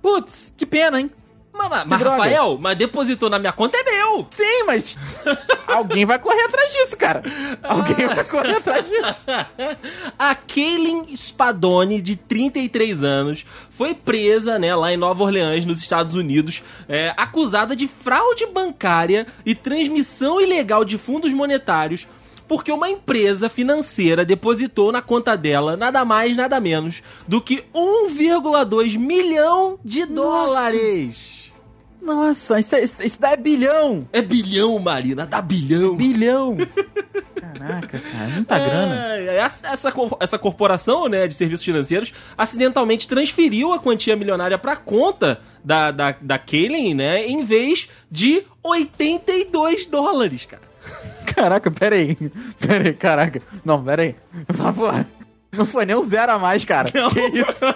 Putz, 0.00 0.54
que 0.56 0.64
pena, 0.64 1.00
hein? 1.00 1.10
Mas, 1.58 1.84
mas. 1.86 2.00
Rafael, 2.00 2.56
mas 2.60 2.78
depositou 2.78 3.28
na 3.28 3.38
minha 3.38 3.52
conta 3.52 3.76
é 3.76 3.82
meu. 3.82 4.26
Sim, 4.30 4.62
mas. 4.64 4.96
alguém 5.66 6.06
vai 6.06 6.18
correr 6.18 6.42
atrás 6.44 6.72
disso, 6.72 6.96
cara. 6.96 7.22
Alguém 7.64 8.06
vai 8.06 8.24
correr 8.24 8.56
atrás 8.56 8.86
disso. 8.86 9.16
a 10.16 10.34
Kaylin 10.36 11.16
Spadoni, 11.16 12.00
de 12.00 12.14
33 12.14 13.02
anos, 13.02 13.44
foi 13.70 13.92
presa 13.92 14.58
né, 14.58 14.74
lá 14.74 14.92
em 14.92 14.96
Nova 14.96 15.24
Orleans, 15.24 15.66
nos 15.66 15.80
Estados 15.80 16.14
Unidos, 16.14 16.62
é, 16.88 17.12
acusada 17.16 17.74
de 17.74 17.88
fraude 17.88 18.46
bancária 18.46 19.26
e 19.44 19.54
transmissão 19.54 20.40
ilegal 20.40 20.84
de 20.84 20.96
fundos 20.96 21.32
monetários. 21.32 22.06
Porque 22.48 22.72
uma 22.72 22.88
empresa 22.88 23.48
financeira 23.48 24.24
depositou 24.24 24.90
na 24.90 25.02
conta 25.02 25.36
dela 25.36 25.76
nada 25.76 26.04
mais, 26.04 26.34
nada 26.34 26.58
menos 26.58 27.02
do 27.28 27.40
que 27.40 27.62
1,2 27.74 28.98
milhão 28.98 29.78
de 29.84 30.06
dólares. 30.06 31.52
Nossa, 32.00 32.58
isso, 32.58 32.74
é, 32.74 32.82
isso, 32.82 33.02
isso 33.04 33.20
dá 33.20 33.32
é 33.32 33.36
bilhão. 33.36 34.08
É 34.12 34.22
bilhão, 34.22 34.78
Marina, 34.78 35.26
dá 35.26 35.42
bilhão. 35.42 35.94
Bilhão. 35.94 36.56
Caraca, 37.38 37.98
cara, 37.98 38.28
muita 38.30 38.58
grana. 38.58 39.16
É, 39.16 39.36
essa, 39.38 39.66
essa, 39.68 39.92
cor- 39.92 40.16
essa 40.20 40.38
corporação 40.38 41.08
né, 41.08 41.26
de 41.26 41.34
serviços 41.34 41.64
financeiros 41.64 42.12
acidentalmente 42.36 43.06
transferiu 43.08 43.72
a 43.72 43.78
quantia 43.80 44.16
milionária 44.16 44.56
para 44.56 44.76
conta 44.76 45.40
da, 45.64 45.90
da, 45.90 46.16
da 46.20 46.38
Kaylin, 46.38 46.94
né, 46.94 47.26
em 47.26 47.42
vez 47.42 47.88
de 48.10 48.44
82 48.62 49.86
dólares, 49.86 50.46
cara. 50.46 50.67
Caraca, 51.34 51.70
peraí. 51.70 52.16
Peraí, 52.58 52.94
caraca. 52.94 53.40
Não, 53.64 53.82
peraí. 53.82 54.16
Mas, 54.56 54.74
porra, 54.74 55.06
não 55.52 55.64
foi 55.64 55.84
nem 55.86 55.94
um 55.94 56.02
zero 56.02 56.32
a 56.32 56.38
mais, 56.38 56.64
cara. 56.64 56.90
Não. 56.92 57.10
Que 57.10 57.20
isso? 57.20 57.64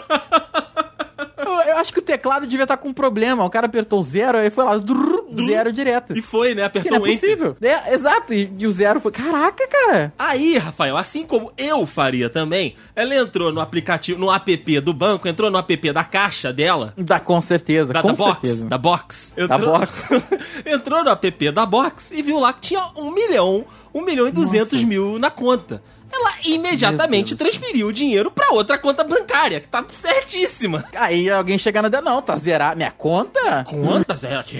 Eu, 1.45 1.73
eu 1.73 1.77
acho 1.77 1.93
que 1.93 1.99
o 1.99 2.03
teclado 2.03 2.47
devia 2.47 2.65
estar 2.65 2.77
com 2.77 2.89
um 2.89 2.95
problema. 2.95 3.45
O 3.45 3.51
cara 3.51 3.67
apertou 3.67 4.03
zero, 4.03 4.39
aí 4.39 4.49
foi 4.49 4.65
lá, 4.65 4.77
drrr, 4.77 5.22
zero 5.37 5.73
direto. 5.73 6.17
E 6.17 6.23
foi, 6.23 6.55
né? 6.55 6.65
Apertou 6.65 6.93
não 6.93 7.01
o 7.03 7.07
é 7.07 7.13
possível. 7.13 7.57
É, 7.61 7.95
exato, 7.95 8.35
e, 8.35 8.53
e 8.59 8.67
o 8.67 8.71
zero 8.71 9.01
foi. 9.01 9.13
Caraca, 9.13 9.67
cara. 9.69 10.13
Aí, 10.19 10.57
Rafael, 10.59 10.97
assim 10.97 11.25
como 11.27 11.53
eu 11.57 11.87
faria 11.87 12.29
também, 12.29 12.75
ela 12.95 13.15
entrou 13.15 13.53
no 13.53 13.61
aplicativo, 13.61 14.19
no 14.19 14.33
app 14.33 14.81
do 14.81 14.93
banco, 14.93 15.29
entrou 15.29 15.51
no 15.51 15.59
app 15.59 15.93
da 15.93 16.05
caixa 16.05 16.53
dela, 16.53 16.95
Dá 16.97 17.19
com 17.21 17.41
certeza, 17.41 17.93
da, 17.93 18.03
com 18.03 18.09
da 18.09 18.15
Box, 18.15 18.33
certeza. 18.41 18.69
da 18.69 18.79
Box. 18.79 19.35
Da 19.49 19.59
Box. 19.59 20.11
entrou 20.67 21.05
no 21.05 21.11
app 21.11 21.51
da 21.53 21.67
Box 21.67 22.13
e 22.13 22.23
viu 22.23 22.39
lá 22.39 22.53
que 22.53 22.61
tinha 22.61 22.87
um 22.97 23.13
milhão, 23.13 23.65
um 23.95 24.03
milhão 24.03 24.27
e 24.27 24.31
duzentos 24.31 24.83
mil 24.83 25.19
na 25.19 25.31
conta. 25.31 25.83
Ela 26.13 26.35
imediatamente 26.45 27.35
transferiu 27.35 27.89
o 27.89 27.93
dinheiro 27.93 28.31
pra 28.31 28.51
outra 28.51 28.77
conta 28.77 29.03
bancária, 29.03 29.61
que 29.61 29.69
tá 29.69 29.85
certíssima. 29.89 30.85
Aí 30.95 31.31
alguém 31.31 31.59
chega 31.59 31.81
na. 31.81 31.89
Não, 32.03 32.21
tá 32.21 32.37
zerado. 32.37 32.77
Minha 32.77 32.91
conta? 32.91 33.65
Conta 33.65 34.15
zero. 34.15 34.45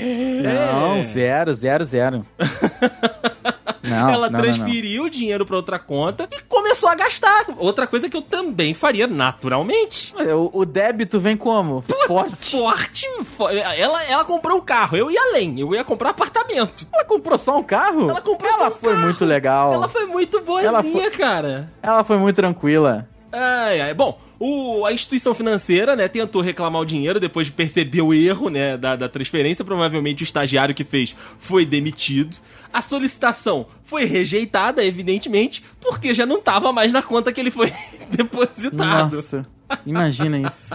Não, 0.43 1.03
zero, 1.03 1.53
zero, 1.53 1.85
zero. 1.85 2.27
Não, 3.83 4.11
Ela 4.11 4.31
não, 4.31 4.39
não, 4.39 4.41
transferiu 4.41 5.05
o 5.05 5.11
dinheiro 5.11 5.45
pra 5.45 5.57
outra 5.57 5.77
conta 5.77 6.29
e 6.31 6.41
começou 6.73 6.89
a 6.89 6.95
gastar. 6.95 7.45
Outra 7.59 7.87
coisa 7.87 8.09
que 8.09 8.17
eu 8.17 8.23
também 8.23 8.73
faria 8.73 9.07
naturalmente. 9.07 10.15
O, 10.35 10.61
o 10.61 10.65
débito 10.65 11.21
vem 11.21 11.37
como? 11.37 11.83
Forte. 12.07 12.51
Forte. 12.51 13.07
fo- 13.25 13.49
Ela, 13.51 14.03
ela 14.05 14.25
comprou 14.25 14.57
um 14.57 14.61
carro, 14.61 14.97
eu 14.97 15.11
ia 15.11 15.21
além. 15.21 15.61
Eu 15.61 15.75
ia 15.75 15.85
comprar 15.85 16.11
apartamento. 16.11 16.87
Ela 16.93 17.05
comprou 17.05 17.39
só 17.39 17.59
um 17.59 17.63
carro? 17.63 18.09
Ela 18.11 18.21
comprou 18.21 18.49
Ela 18.49 18.59
só 18.59 18.69
um 18.69 18.71
foi 18.73 18.93
carro. 18.93 19.05
muito 19.05 19.25
legal. 19.25 19.73
Ela 19.75 19.89
foi 19.89 20.07
muito 20.07 20.41
boazinha, 20.41 20.69
Ela 20.71 20.83
foi- 20.83 21.11
cara. 21.11 21.71
Ela 21.83 22.05
foi 22.05 22.17
muito 22.17 22.37
tranquila. 22.37 23.07
Ai, 23.33 23.81
ai. 23.81 23.95
Bom, 23.95 24.21
o- 24.39 24.85
a 24.85 24.93
instituição 24.93 25.35
financeira, 25.35 25.97
né, 25.97 26.07
tentou 26.07 26.43
reclamar 26.43 26.83
o 26.83 26.85
dinheiro 26.85 27.19
depois 27.19 27.47
de 27.47 27.53
perceber 27.55 28.03
o 28.03 28.13
erro, 28.13 28.51
né, 28.51 28.77
da, 28.77 28.95
da 28.95 29.09
transferência. 29.09 29.65
Provavelmente 29.65 30.23
o 30.23 30.25
estagiário 30.25 30.75
que 30.75 30.85
fez 30.85 31.17
foi 31.39 31.65
demitido. 31.65 32.37
A 32.73 32.81
solicitação 32.83 33.67
foi 33.85 34.05
rejeitada, 34.05 34.85
evidentemente, 34.85 35.63
porque 35.81 36.13
já 36.15 36.27
não 36.27 36.41
tava 36.43 36.73
mais 36.73 36.93
na 36.93 37.03
conta 37.03 37.33
que 37.33 37.41
ele 37.41 37.51
foi 37.51 37.73
depositado. 38.11 39.15
Nossa, 39.17 39.47
imagina 39.87 40.39
isso. 40.49 40.71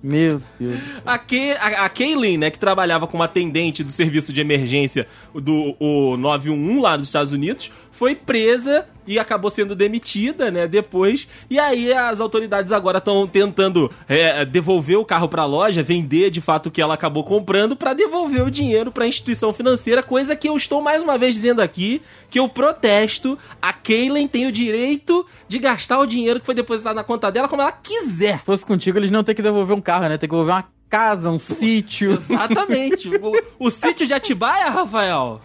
Meu 0.00 0.40
Deus. 0.60 0.78
A, 1.04 1.18
Ke 1.18 1.52
a, 1.58 1.84
a 1.84 1.88
Kaylin, 1.88 2.36
né, 2.38 2.50
que 2.50 2.58
trabalhava 2.58 3.06
como 3.08 3.20
atendente 3.22 3.82
do 3.82 3.90
serviço 3.90 4.32
de 4.32 4.40
emergência 4.40 5.08
do 5.34 5.74
o 5.80 6.16
911 6.16 6.78
lá 6.80 6.96
dos 6.96 7.08
Estados 7.08 7.32
Unidos, 7.32 7.68
foi 7.98 8.14
presa 8.14 8.86
e 9.04 9.18
acabou 9.18 9.50
sendo 9.50 9.74
demitida, 9.74 10.52
né, 10.52 10.68
depois. 10.68 11.26
E 11.50 11.58
aí 11.58 11.92
as 11.92 12.20
autoridades 12.20 12.70
agora 12.70 12.98
estão 12.98 13.26
tentando 13.26 13.90
é, 14.06 14.44
devolver 14.44 14.96
o 14.96 15.04
carro 15.04 15.28
pra 15.28 15.44
loja, 15.44 15.82
vender 15.82 16.30
de 16.30 16.40
fato 16.40 16.66
o 16.66 16.70
que 16.70 16.80
ela 16.80 16.94
acabou 16.94 17.24
comprando 17.24 17.74
pra 17.74 17.94
devolver 17.94 18.44
o 18.44 18.50
dinheiro 18.50 18.92
pra 18.92 19.06
instituição 19.06 19.52
financeira, 19.52 20.00
coisa 20.00 20.36
que 20.36 20.48
eu 20.48 20.56
estou 20.56 20.80
mais 20.80 21.02
uma 21.02 21.18
vez 21.18 21.34
dizendo 21.34 21.60
aqui, 21.60 22.00
que 22.30 22.38
eu 22.38 22.48
protesto. 22.48 23.36
A 23.60 23.72
Kaylin 23.72 24.28
tem 24.28 24.46
o 24.46 24.52
direito 24.52 25.26
de 25.48 25.58
gastar 25.58 25.98
o 25.98 26.06
dinheiro 26.06 26.38
que 26.38 26.46
foi 26.46 26.54
depositado 26.54 26.94
na 26.94 27.02
conta 27.02 27.32
dela 27.32 27.48
como 27.48 27.62
ela 27.62 27.72
quiser. 27.72 28.38
Se 28.38 28.44
fosse 28.44 28.64
contigo, 28.64 28.96
eles 28.96 29.10
não 29.10 29.24
ter 29.24 29.34
que 29.34 29.42
devolver 29.42 29.76
um 29.76 29.80
carro, 29.80 30.02
né? 30.02 30.16
Tem 30.16 30.28
que 30.28 30.34
devolver 30.34 30.54
uma 30.54 30.68
casa, 30.88 31.30
um 31.30 31.38
sítio. 31.38 32.12
Exatamente. 32.12 33.08
o, 33.18 33.66
o 33.66 33.70
sítio 33.70 34.06
de 34.06 34.14
Atibaia, 34.14 34.70
Rafael? 34.70 35.40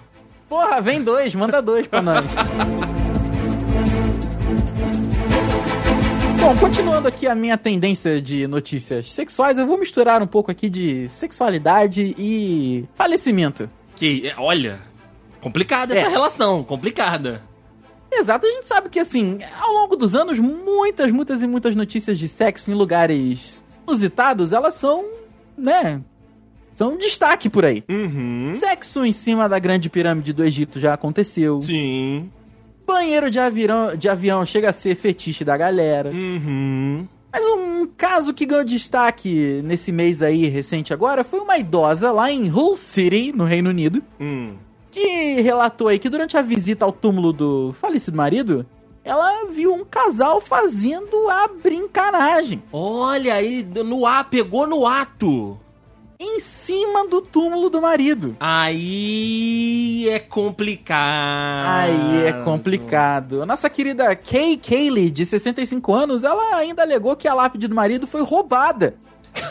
Porra, 0.54 0.80
vem 0.82 1.04
dois, 1.04 1.34
manda 1.34 1.60
dois 1.64 1.88
pra 1.88 2.00
nós. 2.00 2.24
Bom, 6.40 6.56
continuando 6.58 7.08
aqui 7.08 7.26
a 7.26 7.34
minha 7.34 7.58
tendência 7.58 8.22
de 8.22 8.46
notícias 8.46 9.12
sexuais, 9.12 9.58
eu 9.58 9.66
vou 9.66 9.80
misturar 9.80 10.22
um 10.22 10.28
pouco 10.28 10.52
aqui 10.52 10.70
de 10.70 11.10
sexualidade 11.10 12.14
e 12.20 12.86
falecimento. 12.94 13.68
Que, 13.96 14.28
é, 14.28 14.36
olha, 14.38 14.80
complicada 15.42 15.96
essa 15.98 16.06
É. 16.08 16.12
relação, 16.12 16.64
complicada. 16.64 17.42
Exato, 18.12 18.46
a 18.46 18.50
gente 18.52 18.68
sabe 18.68 18.90
que 18.90 19.00
assim, 19.00 19.40
ao 19.60 19.74
longo 19.74 19.96
dos 19.96 20.14
anos, 20.14 20.38
muitas, 20.38 21.12
muitas 21.12 21.42
e 21.42 21.48
muitas 21.48 21.76
notícias 21.76 22.20
de 22.20 22.28
sexo 22.28 22.70
em 22.70 22.76
lugares 22.76 23.64
inusitados, 23.88 24.54
elas 24.54 24.76
são, 24.76 25.04
né, 25.58 26.00
são 26.76 26.98
destaque 26.98 27.50
por 27.50 27.66
aí. 27.66 27.84
Uhum. 27.90 28.54
Sexo 28.56 29.06
em 29.06 29.12
cima 29.12 29.48
da 29.50 29.60
grande 29.60 29.90
pirâmide 29.90 30.34
do 30.34 30.44
Egito 30.44 30.80
já 30.80 30.94
aconteceu. 30.94 31.62
Sim. 31.62 32.30
Banheiro 32.86 33.30
de 33.32 33.40
avião, 33.40 33.96
de 33.96 34.10
avião 34.10 34.46
chega 34.46 34.70
a 34.70 34.74
ser 34.74 34.96
fetiche 34.96 35.44
da 35.46 35.56
galera. 35.56 36.10
Uhum. 36.12 37.08
Mas 37.32 37.46
um 37.48 37.88
caso 37.98 38.34
que 38.34 38.46
ganhou 38.46 38.64
destaque 38.64 39.62
nesse 39.64 39.92
mês 39.92 40.22
aí 40.22 40.46
recente 40.48 40.94
agora 40.94 41.24
foi 41.24 41.40
uma 41.40 41.58
idosa 41.58 42.12
lá 42.12 42.32
em 42.32 42.52
Hull 42.52 42.76
City, 42.76 43.32
no 43.34 43.44
Reino 43.46 43.70
Unido, 43.72 44.04
Hum. 44.20 44.54
que 44.92 45.42
relatou 45.42 45.88
aí 45.88 45.98
que 45.98 46.10
durante 46.10 46.38
a 46.38 46.42
visita 46.44 46.86
ao 46.86 46.92
túmulo 46.92 47.34
do 47.34 47.74
falecido 47.82 48.16
marido, 48.16 48.64
ela 49.04 49.46
viu 49.50 49.74
um 49.74 49.84
casal 49.84 50.40
fazendo 50.40 51.28
a 51.30 51.48
brincaragem 51.48 52.62
Olha 52.72 53.34
aí, 53.34 53.66
no 53.84 54.06
ar, 54.06 54.30
pegou 54.30 54.68
no 54.68 54.86
ato. 54.86 55.58
Em 56.24 56.40
cima 56.40 57.08
do 57.08 57.22
túmulo 57.22 57.70
do 57.70 57.82
marido. 57.82 58.36
Aí 58.40 60.08
é 60.10 60.20
complicado. 60.20 61.68
Aí 61.68 62.26
é 62.28 62.34
complicado. 62.44 63.42
A 63.42 63.46
nossa 63.46 63.70
querida 63.70 64.16
Kay 64.16 64.58
Kaylee, 64.58 65.12
de 65.12 65.26
65 65.26 65.94
anos, 65.94 66.24
ela 66.24 66.56
ainda 66.56 66.82
alegou 66.82 67.16
que 67.16 67.28
a 67.28 67.34
lápide 67.34 67.68
do 67.68 67.76
marido 67.76 68.08
foi 68.08 68.24
roubada. 68.24 68.96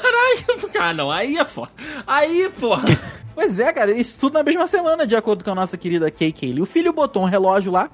Ah, 0.81 0.93
não, 0.93 1.11
aí 1.11 1.37
é 1.37 1.45
foda. 1.45 1.71
Aí, 2.07 2.51
porra. 2.59 2.85
Pois 3.35 3.59
é, 3.59 3.73
cara, 3.73 3.91
isso 3.93 4.19
tudo 4.19 4.35
na 4.35 4.43
mesma 4.43 4.67
semana, 4.67 5.07
de 5.07 5.17
acordo 5.17 5.43
com 5.43 5.51
a 5.51 5.55
nossa 5.55 5.77
querida 5.79 6.11
Kay 6.11 6.33
Kaylee. 6.33 6.61
O 6.61 6.67
filho 6.67 6.93
botou 6.93 7.23
um 7.23 7.27
relógio 7.27 7.73
lá, 7.73 7.91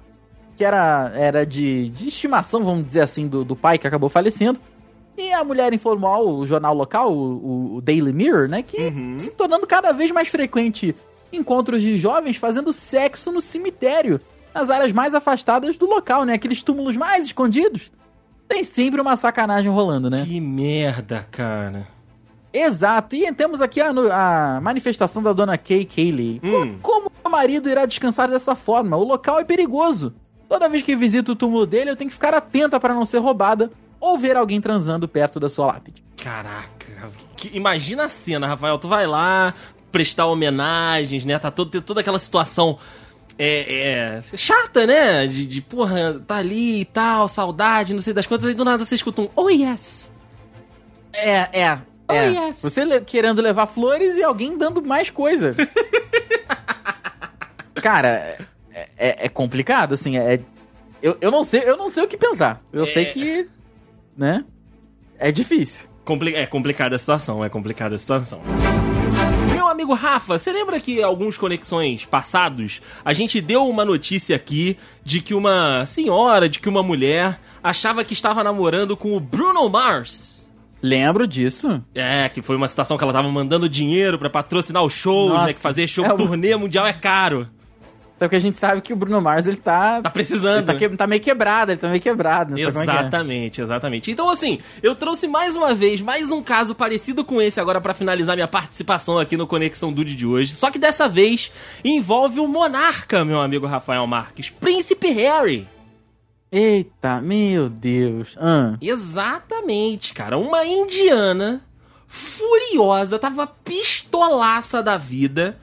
que 0.57 0.65
era, 0.65 1.13
era 1.15 1.47
de, 1.47 1.91
de 1.91 2.09
estimação, 2.09 2.65
vamos 2.65 2.85
dizer 2.85 3.03
assim, 3.03 3.29
do, 3.29 3.45
do 3.45 3.55
pai 3.55 3.79
que 3.79 3.87
acabou 3.87 4.09
falecendo. 4.09 4.59
E 5.19 5.33
a 5.33 5.43
mulher 5.43 5.73
informou 5.75 6.39
o 6.39 6.47
jornal 6.47 6.73
local, 6.75 7.13
o, 7.13 7.77
o 7.77 7.81
Daily 7.81 8.13
Mirror, 8.13 8.49
né? 8.49 8.63
Que 8.63 8.77
Uhum. 8.81 9.19
se 9.19 9.31
tornando 9.33 9.67
cada 9.67 9.93
vez 9.93 10.11
mais 10.13 10.29
frequente 10.29 10.95
encontros 11.33 11.83
de 11.83 11.99
jovens 11.99 12.37
fazendo 12.37 12.73
sexo 12.73 13.33
no 13.33 13.41
cemitério, 13.41 14.21
nas 14.55 14.71
áreas 14.71 14.93
mais 14.93 15.15
afastadas 15.15 15.77
do 15.77 15.87
local, 15.87 16.25
né? 16.25 16.35
Aqueles 16.35 16.63
túmulos 16.63 16.97
mais 16.97 17.27
escondidos. 17.27 17.91
Tem 18.47 18.63
sempre 18.65 19.01
uma 19.01 19.17
sacanagem 19.17 19.71
rolando, 19.71 20.09
né? 20.09 20.25
Que 20.27 20.41
merda, 20.41 21.27
cara. 21.31 21.87
Exato. 22.53 23.15
E 23.15 23.31
temos 23.35 23.61
aqui 23.61 23.81
a, 23.81 23.91
a 23.91 24.61
manifestação 24.61 25.23
da 25.23 25.33
dona 25.33 25.59
Kay 25.59 25.85
Cayley. 25.85 26.41
Co- 26.41 26.47
Hum. 26.63 26.79
Como 26.81 27.13
meu 27.23 27.31
marido 27.31 27.69
irá 27.69 27.85
descansar 27.85 28.29
dessa 28.31 28.55
forma? 28.55 28.97
O 28.97 29.05
local 29.05 29.39
é 29.39 29.45
perigoso. 29.45 30.15
Toda 30.49 30.69
vez 30.69 30.83
que 30.83 30.97
visito 30.97 31.33
o 31.33 31.37
túmulo 31.37 31.67
dele, 31.67 31.91
eu 31.91 31.97
tenho 31.97 32.09
que 32.09 32.15
ficar 32.15 32.33
atenta 32.33 32.81
para 32.81 32.95
não 32.95 33.05
ser 33.05 33.19
roubada 33.19 33.71
ou 34.00 34.19
ver 34.19 34.37
alguém 34.37 34.61
transando 34.61 35.09
perto 35.09 35.38
da 35.40 35.49
sua 35.49 35.67
lápide. 35.67 36.02
Caraca. 36.23 37.09
Que- 37.37 37.50
imagina 37.57 38.05
a 38.05 38.09
cena, 38.09 38.47
Rafael. 38.47 38.78
Tu 38.78 38.88
vai 38.88 39.07
lá 39.07 39.55
prestar 39.93 40.26
homenagens, 40.26 41.25
né? 41.25 41.38
Tá 41.38 41.50
todo, 41.50 41.81
toda 41.81 42.00
aquela 42.00 42.19
situação. 42.19 42.78
É, 43.38 44.23
é, 44.33 44.37
chata, 44.37 44.85
né? 44.87 45.26
De, 45.26 45.47
de, 45.47 45.61
porra, 45.62 46.21
tá 46.26 46.37
ali 46.37 46.81
e 46.81 46.85
tal, 46.85 47.28
saudade, 47.28 47.95
não 47.95 48.02
sei 48.02 48.12
das 48.12 48.26
quantas, 48.26 48.50
e 48.50 48.55
do 48.55 48.64
nada 48.64 48.85
você 48.85 48.97
escuta 48.97 49.23
um 49.23 49.28
Oh 49.37 49.49
yes! 49.49 50.11
É, 51.12 51.61
é. 51.61 51.78
Oh, 52.09 52.12
é. 52.14 52.28
yes. 52.31 52.59
Você 52.61 52.85
le- 52.85 53.00
querendo 53.02 53.40
levar 53.40 53.67
flores 53.67 54.17
e 54.17 54.25
alguém 54.25 54.59
dando 54.59 54.83
mais 54.83 55.09
coisa. 55.11 55.55
Cara, 57.75 58.37
é, 58.73 58.88
é- 58.97 59.26
é 59.26 59.28
complicado, 59.28 59.95
assim. 59.95 60.19
É, 60.19 60.40
eu, 61.02 61.17
eu, 61.21 61.31
não 61.31 61.45
sei, 61.45 61.62
eu 61.64 61.76
não 61.76 61.88
sei 61.88 62.05
o 62.05 62.09
que 62.09 62.17
pensar. 62.17 62.61
Eu 62.73 62.85
É. 62.85 62.87
sei 62.87 63.05
que. 63.07 63.49
Né? 64.19 64.45
É 65.19 65.31
difícil. 65.31 65.87
Compli- 66.05 66.35
é 66.35 66.45
complicada 66.45 66.97
a 66.97 66.99
situação, 66.99 67.45
é 67.45 67.49
complicada 67.49 67.95
a 67.95 67.99
situação. 67.99 68.41
Meu 69.53 69.69
amigo 69.69 69.95
Rafa, 69.95 70.39
você 70.39 70.51
lembra 70.53 70.81
que 70.81 71.01
alguns 71.03 71.39
conexões 71.39 72.05
passados 72.05 72.81
a 73.05 73.13
gente 73.13 73.41
deu 73.41 73.67
uma 73.69 73.85
notícia 73.85 74.35
aqui 74.35 74.77
de 75.05 75.21
que 75.21 75.35
uma 75.35 75.87
senhora, 75.87 76.49
de 76.49 76.59
que 76.59 76.69
uma 76.69 76.83
mulher 76.83 77.39
achava 77.63 78.03
que 78.05 78.13
estava 78.13 78.43
namorando 78.43 78.97
com 78.97 79.17
o 79.17 79.21
Bruno 79.21 79.69
Mars? 79.69 80.51
Lembro 80.83 81.27
disso. 81.27 81.83
É, 81.95 82.29
que 82.29 82.41
foi 82.41 82.57
uma 82.57 82.69
situação 82.69 82.97
que 82.97 83.05
ela 83.05 83.13
tava 83.13 83.29
mandando 83.29 83.69
dinheiro 83.69 84.19
pra 84.19 84.31
patrocinar 84.31 84.83
o 84.83 84.91
show, 84.91 85.29
Nossa, 85.31 85.47
né? 85.47 85.53
Que 85.53 85.61
fazer 85.61 85.87
show 85.87 86.05
é 86.05 86.13
turnê 86.15 86.55
mundial 86.57 86.87
é 86.87 86.93
caro. 86.93 87.49
Até 88.19 88.27
porque 88.27 88.35
a 88.37 88.41
gente 88.41 88.59
sabe 88.59 88.81
que 88.81 88.93
o 88.93 88.97
Bruno 88.97 89.21
Mars, 89.21 89.47
ele 89.47 89.59
tá. 89.59 90.03
Tá 90.03 90.11
precisando. 90.11 90.67
Tá, 90.67 90.75
que- 90.75 90.89
tá 90.89 91.07
meio 91.07 91.23
quebrado, 91.23 91.71
ele 91.71 91.79
tá 91.79 91.87
meio 91.89 92.01
quebrado, 92.01 92.53
né? 92.53 92.65
Como 92.67 92.83
é 92.83 92.85
que 92.85 92.91
é? 92.91 92.95
Exatamente, 93.01 93.61
exatamente. 93.63 94.11
Então, 94.11 94.29
assim, 94.29 94.59
eu 94.83 94.97
trouxe 94.97 95.29
mais 95.29 95.55
uma 95.55 95.73
vez, 95.73 96.01
mais 96.01 96.33
um 96.33 96.43
caso 96.43 96.75
parecido 96.75 97.25
com 97.25 97.41
esse 97.41 97.61
agora 97.61 97.81
pra 97.81 97.95
finalizar 97.95 98.35
minha 98.35 98.49
participação 98.49 99.19
aqui 99.21 99.37
no 99.37 99.47
Conexão 99.47 99.93
Dude 99.93 100.17
de 100.17 100.27
hoje. 100.27 100.57
Só 100.57 100.69
que 100.69 100.81
dessa 100.81 101.09
vez 101.09 101.53
envolve 101.85 102.41
o 102.41 102.49
monarca, 102.49 103.25
meu 103.25 103.41
amigo 103.41 103.67
Rafael 103.69 104.05
Marques, 104.05 104.51
Príncipe 104.51 105.11
Harry. 105.13 105.69
Eita, 106.51 107.21
meu 107.21 107.69
Deus. 107.69 108.37
Ah, 108.41 108.75
Exatamente, 108.81 110.13
cara. 110.13 110.37
Uma 110.37 110.65
indiana 110.65 111.63
furiosa, 112.09 113.19
tava 113.19 113.47
pistolaça 113.47 114.83
da 114.83 114.97
vida, 114.97 115.57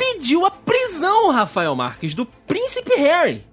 pediu 0.00 0.46
a 0.46 0.50
prisão, 0.50 1.30
Rafael 1.30 1.74
Marques, 1.76 2.14
do 2.14 2.24
Príncipe 2.24 2.96
Harry. 2.96 3.44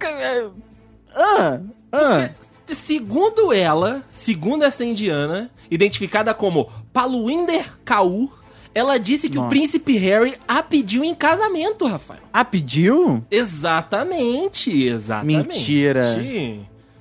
ah, 1.14 1.60
ah. 1.92 2.30
Segundo 2.68 3.54
ela, 3.54 4.04
segundo 4.10 4.64
essa 4.64 4.84
indiana, 4.84 5.50
identificada 5.70 6.34
como 6.34 6.70
Paluinder 6.92 7.78
Kaur, 7.84 8.30
ela 8.74 8.98
disse 8.98 9.30
que 9.30 9.38
o 9.38 9.42
Nossa. 9.42 9.50
príncipe 9.50 9.98
Harry 9.98 10.38
a 10.48 10.62
pediu 10.62 11.04
em 11.04 11.16
casamento, 11.16 11.86
Rafael. 11.86 12.22
Ah, 12.32 12.46
pediu? 12.46 13.24
Exatamente, 13.32 14.86
exatamente. 14.86 15.48
Mentira. 15.48 16.22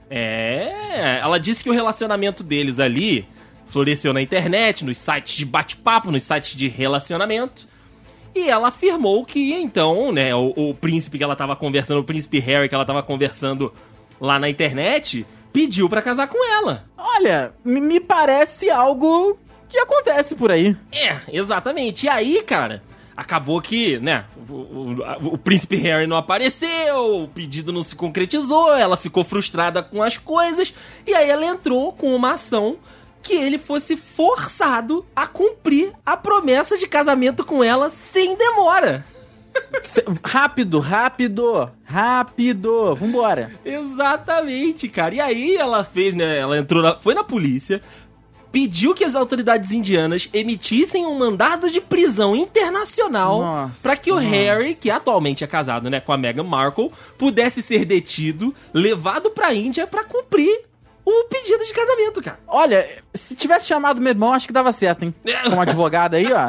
É, 0.09 1.19
ela 1.21 1.39
disse 1.39 1.63
que 1.63 1.71
o 1.71 1.73
relacionamento 1.73 2.43
deles 2.45 2.79
ali 2.79 3.27
floresceu 3.67 4.13
na 4.13 4.23
internet, 4.23 4.85
nos 4.85 4.97
sites 4.97 5.35
de 5.35 5.45
bate-papo, 5.45 6.13
nos 6.13 6.23
sites 6.23 6.57
de 6.57 6.69
relacionamento. 6.69 7.67
E 8.39 8.51
ela 8.51 8.69
afirmou 8.69 9.25
que, 9.25 9.55
então, 9.55 10.13
né, 10.13 10.35
o, 10.35 10.53
o 10.55 10.75
príncipe 10.75 11.17
que 11.17 11.25
ela 11.25 11.35
tava 11.35 11.57
conversando, 11.57 12.01
o 12.01 12.05
príncipe 12.05 12.39
Harry 12.39 12.69
que 12.69 12.75
ela 12.75 12.85
tava 12.85 13.03
conversando 13.03 13.73
lá 14.21 14.39
na 14.39 14.49
internet, 14.51 15.25
pediu 15.55 15.89
pra 15.89 16.03
casar 16.03 16.29
com 16.29 16.45
ela. 16.53 16.85
Olha, 16.99 17.55
me 17.65 17.99
parece 17.99 18.69
algo 18.71 19.39
que 19.71 19.79
acontece 19.79 20.35
por 20.37 20.53
aí. 20.53 20.77
É, 20.93 21.17
exatamente. 21.33 22.05
E 22.05 22.09
aí, 22.11 22.43
cara, 22.43 22.83
acabou 23.17 23.61
que, 23.63 23.99
né, 24.01 24.27
o, 24.51 24.53
o- 24.53 24.99
o 25.33 25.39
príncipe 25.39 25.77
Harry 25.77 26.07
não 26.07 26.19
apareceu, 26.19 27.23
o 27.23 27.29
pedido 27.29 27.73
não 27.73 27.83
se 27.83 27.97
concretizou, 27.97 28.77
ela 28.77 28.99
ficou 28.99 29.25
frustrada 29.25 29.83
com 29.83 30.03
as 30.03 30.19
coisas, 30.19 30.75
e 31.07 31.15
aí 31.15 31.31
ela 31.31 31.47
entrou 31.47 31.91
com 31.93 32.15
uma 32.15 32.33
ação 32.35 32.77
que 33.27 33.35
ele 33.35 33.59
fosse 33.59 33.97
forçado 33.97 35.05
a 35.15 35.27
cumprir 35.27 35.93
a 36.05 36.17
promessa 36.17 36.79
de 36.79 36.87
casamento 36.87 37.45
com 37.45 37.63
ela 37.63 37.91
sem 37.91 38.37
demora. 38.37 39.05
Rápido, 40.23 40.79
rápido, 40.79 41.71
rápido. 41.83 42.95
Vambora. 42.95 43.53
Exatamente, 43.65 44.89
cara. 44.89 45.15
E 45.15 45.21
aí 45.21 45.57
ela 45.57 45.83
fez, 45.83 46.15
né? 46.15 46.39
Ela 46.39 46.59
entrou 46.59 46.83
na, 46.83 46.99
foi 46.99 47.15
na 47.15 47.25
polícia, 47.25 47.83
pediu 48.53 48.95
que 48.95 49.03
as 49.03 49.17
autoridades 49.17 49.73
indianas 49.73 50.29
emitissem 50.33 51.05
um 51.07 51.19
mandado 51.19 51.71
de 51.71 51.81
prisão 51.81 52.37
internacional 52.37 53.71
para 53.83 53.97
que 53.97 54.13
o. 54.13 54.17
Harry, 54.17 54.75
que 54.75 54.91
atualmente 54.91 55.43
é 55.43 55.47
casado, 55.47 55.91
né, 55.91 56.01
com 56.01 56.13
a 56.13 56.19
Meghan 56.19 56.45
Markle, 56.45 56.93
pudesse 57.19 57.61
ser 57.61 57.85
detido, 57.85 58.55
levado 58.73 59.31
pra 59.31 59.53
Índia 59.53 59.87
pra 59.87 60.05
cumprir 60.05 60.61
o 61.07 61.25
pedido 61.29 61.65
de 61.65 61.73
casamento, 61.73 62.21
cara. 62.21 62.41
Olha, 62.49 62.85
se 63.15 63.37
tivesse 63.37 63.67
chamado 63.67 64.01
meu 64.01 64.11
irmão, 64.11 64.33
acho 64.33 64.49
que 64.49 64.53
dava 64.53 64.73
certo, 64.73 65.05
hein? 65.05 65.15
Como 65.49 65.61
advogado 65.61 66.15
aí, 66.15 66.27
ó. 66.33 66.49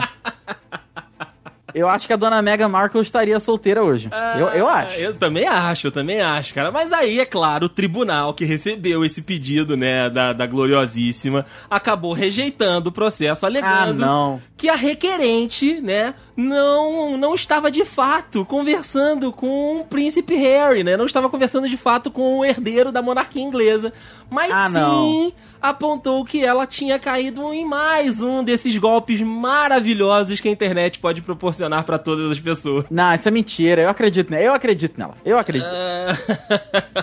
Eu 1.78 1.88
acho 1.90 2.08
que 2.08 2.14
a 2.14 2.16
dona 2.18 2.42
Meghan 2.42 2.68
Markle 2.68 3.02
estaria 3.02 3.40
solteira 3.40 3.84
hoje. 3.84 4.10
eu, 4.40 4.48
eu 4.50 4.68
Ah, 4.68 4.80
acho. 4.80 5.00
Eu 5.00 5.14
também 5.14 5.46
acho, 5.48 5.88
eu 5.88 5.92
também 5.92 6.20
acho, 6.22 6.54
cara. 6.54 6.72
Mas 6.72 6.92
aí, 6.92 7.20
é 7.20 7.26
claro, 7.26 7.66
o 7.66 7.70
tribunal 7.70 8.34
que 8.34 8.46
recebeu 8.46 9.06
esse 9.06 9.22
pedido, 9.22 9.78
né, 9.78 10.10
da, 10.10 10.34
da 10.34 10.46
Gloriosíssima, 10.48 11.46
acabou 11.70 12.14
rejeitando 12.14 12.88
o 12.88 12.92
processo, 12.92 13.46
Ah, 13.46 13.50
alegando 13.50 14.00
não. 14.06 14.42
que 14.58 14.70
a 14.70 14.76
requerente, 14.76 15.80
né, 15.82 16.14
não, 16.36 17.18
não 17.18 17.34
estava 17.36 17.70
de 17.72 17.84
fato 17.86 18.46
conversando 18.46 19.32
com 19.32 19.82
o 19.82 19.86
príncipe 19.86 20.36
Harry, 20.36 20.84
né? 20.84 20.96
Não 20.98 21.06
estava 21.06 21.30
conversando 21.30 21.68
de 21.70 21.78
fato 21.78 22.10
com 22.12 22.40
o 22.40 22.46
herdeiro 22.46 22.92
da 22.92 23.02
monarquia 23.02 23.42
inglesa. 23.42 23.92
Mas 24.30 24.52
Ah, 24.52 24.68
sim 24.68 24.74
não. 24.74 25.34
Apontou 25.62 26.24
que 26.26 26.44
ela 26.44 26.66
tinha 26.66 26.98
caído 27.00 27.54
em 27.54 27.66
mais 27.66 28.22
um 28.22 28.44
desses 28.44 28.76
golpes 28.78 29.22
maravilhosos 29.22 30.40
que 30.40 30.48
a 30.48 30.52
internet 30.52 31.00
pode 31.00 31.22
proporcionar 31.22 31.84
para 31.84 31.98
todas 31.98 32.32
as 32.32 32.40
pessoas. 32.40 32.86
Não, 32.90 33.14
isso 33.14 33.28
é 33.28 33.32
mentira. 33.32 33.82
Eu 33.82 33.90
acredito 33.90 34.30
nela. 34.30 34.44
Eu 34.44 34.54
acredito 34.54 34.98
nela. 34.98 35.16
Eu 35.26 35.38
acredito. 35.38 35.68
Ah, 35.68 36.16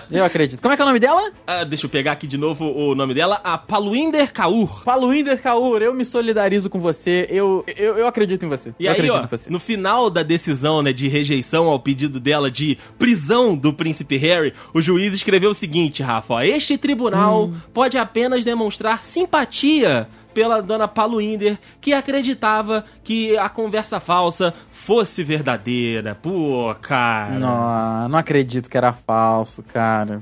Eu 0.09 0.23
acredito. 0.23 0.61
Como 0.61 0.73
é 0.73 0.75
que 0.75 0.81
é 0.81 0.85
o 0.85 0.87
nome 0.87 0.99
dela? 0.99 1.31
ah, 1.47 1.63
deixa 1.63 1.85
eu 1.85 1.89
pegar 1.89 2.13
aqui 2.13 2.27
de 2.27 2.37
novo 2.37 2.65
o 2.65 2.95
nome 2.95 3.13
dela, 3.13 3.39
a 3.43 3.57
Paluinder 3.57 4.31
Kaur. 4.31 4.83
Paluinder 4.83 5.41
Kaur, 5.41 5.81
eu 5.81 5.93
me 5.93 6.05
solidarizo 6.05 6.69
com 6.69 6.79
você. 6.79 7.27
Eu, 7.29 7.63
eu, 7.77 7.97
eu 7.97 8.07
acredito 8.07 8.45
em 8.45 8.49
você. 8.49 8.73
E 8.79 8.85
eu 8.85 8.91
aí, 8.91 8.95
acredito 8.95 9.19
ó, 9.21 9.23
em 9.23 9.27
você. 9.27 9.49
no 9.49 9.59
final 9.59 10.09
da 10.09 10.23
decisão, 10.23 10.81
né, 10.81 10.93
de 10.93 11.07
rejeição 11.07 11.67
ao 11.67 11.79
pedido 11.79 12.19
dela 12.19 12.49
de 12.49 12.77
prisão 12.97 13.55
do 13.55 13.73
príncipe 13.73 14.17
Harry, 14.17 14.53
o 14.73 14.81
juiz 14.81 15.13
escreveu 15.13 15.49
o 15.51 15.53
seguinte, 15.53 16.01
Rafa, 16.03 16.35
ó, 16.35 16.41
este 16.41 16.77
tribunal 16.77 17.51
pode 17.73 17.97
apenas 17.97 18.44
demonstrar 18.45 19.03
simpatia 19.03 20.07
pela 20.33 20.61
dona 20.61 20.85
Paluinder, 20.87 21.57
que 21.79 21.93
acreditava 21.93 22.83
que 23.03 23.37
a 23.37 23.47
conversa 23.47 23.99
falsa 24.01 24.53
fosse 24.69 25.23
verdadeira. 25.23 26.13
Pô, 26.13 26.75
cara. 26.81 27.39
Não, 27.39 28.09
não 28.09 28.19
acredito 28.19 28.69
que 28.69 28.77
era 28.77 28.91
falso, 28.91 29.63
cara. 29.63 30.19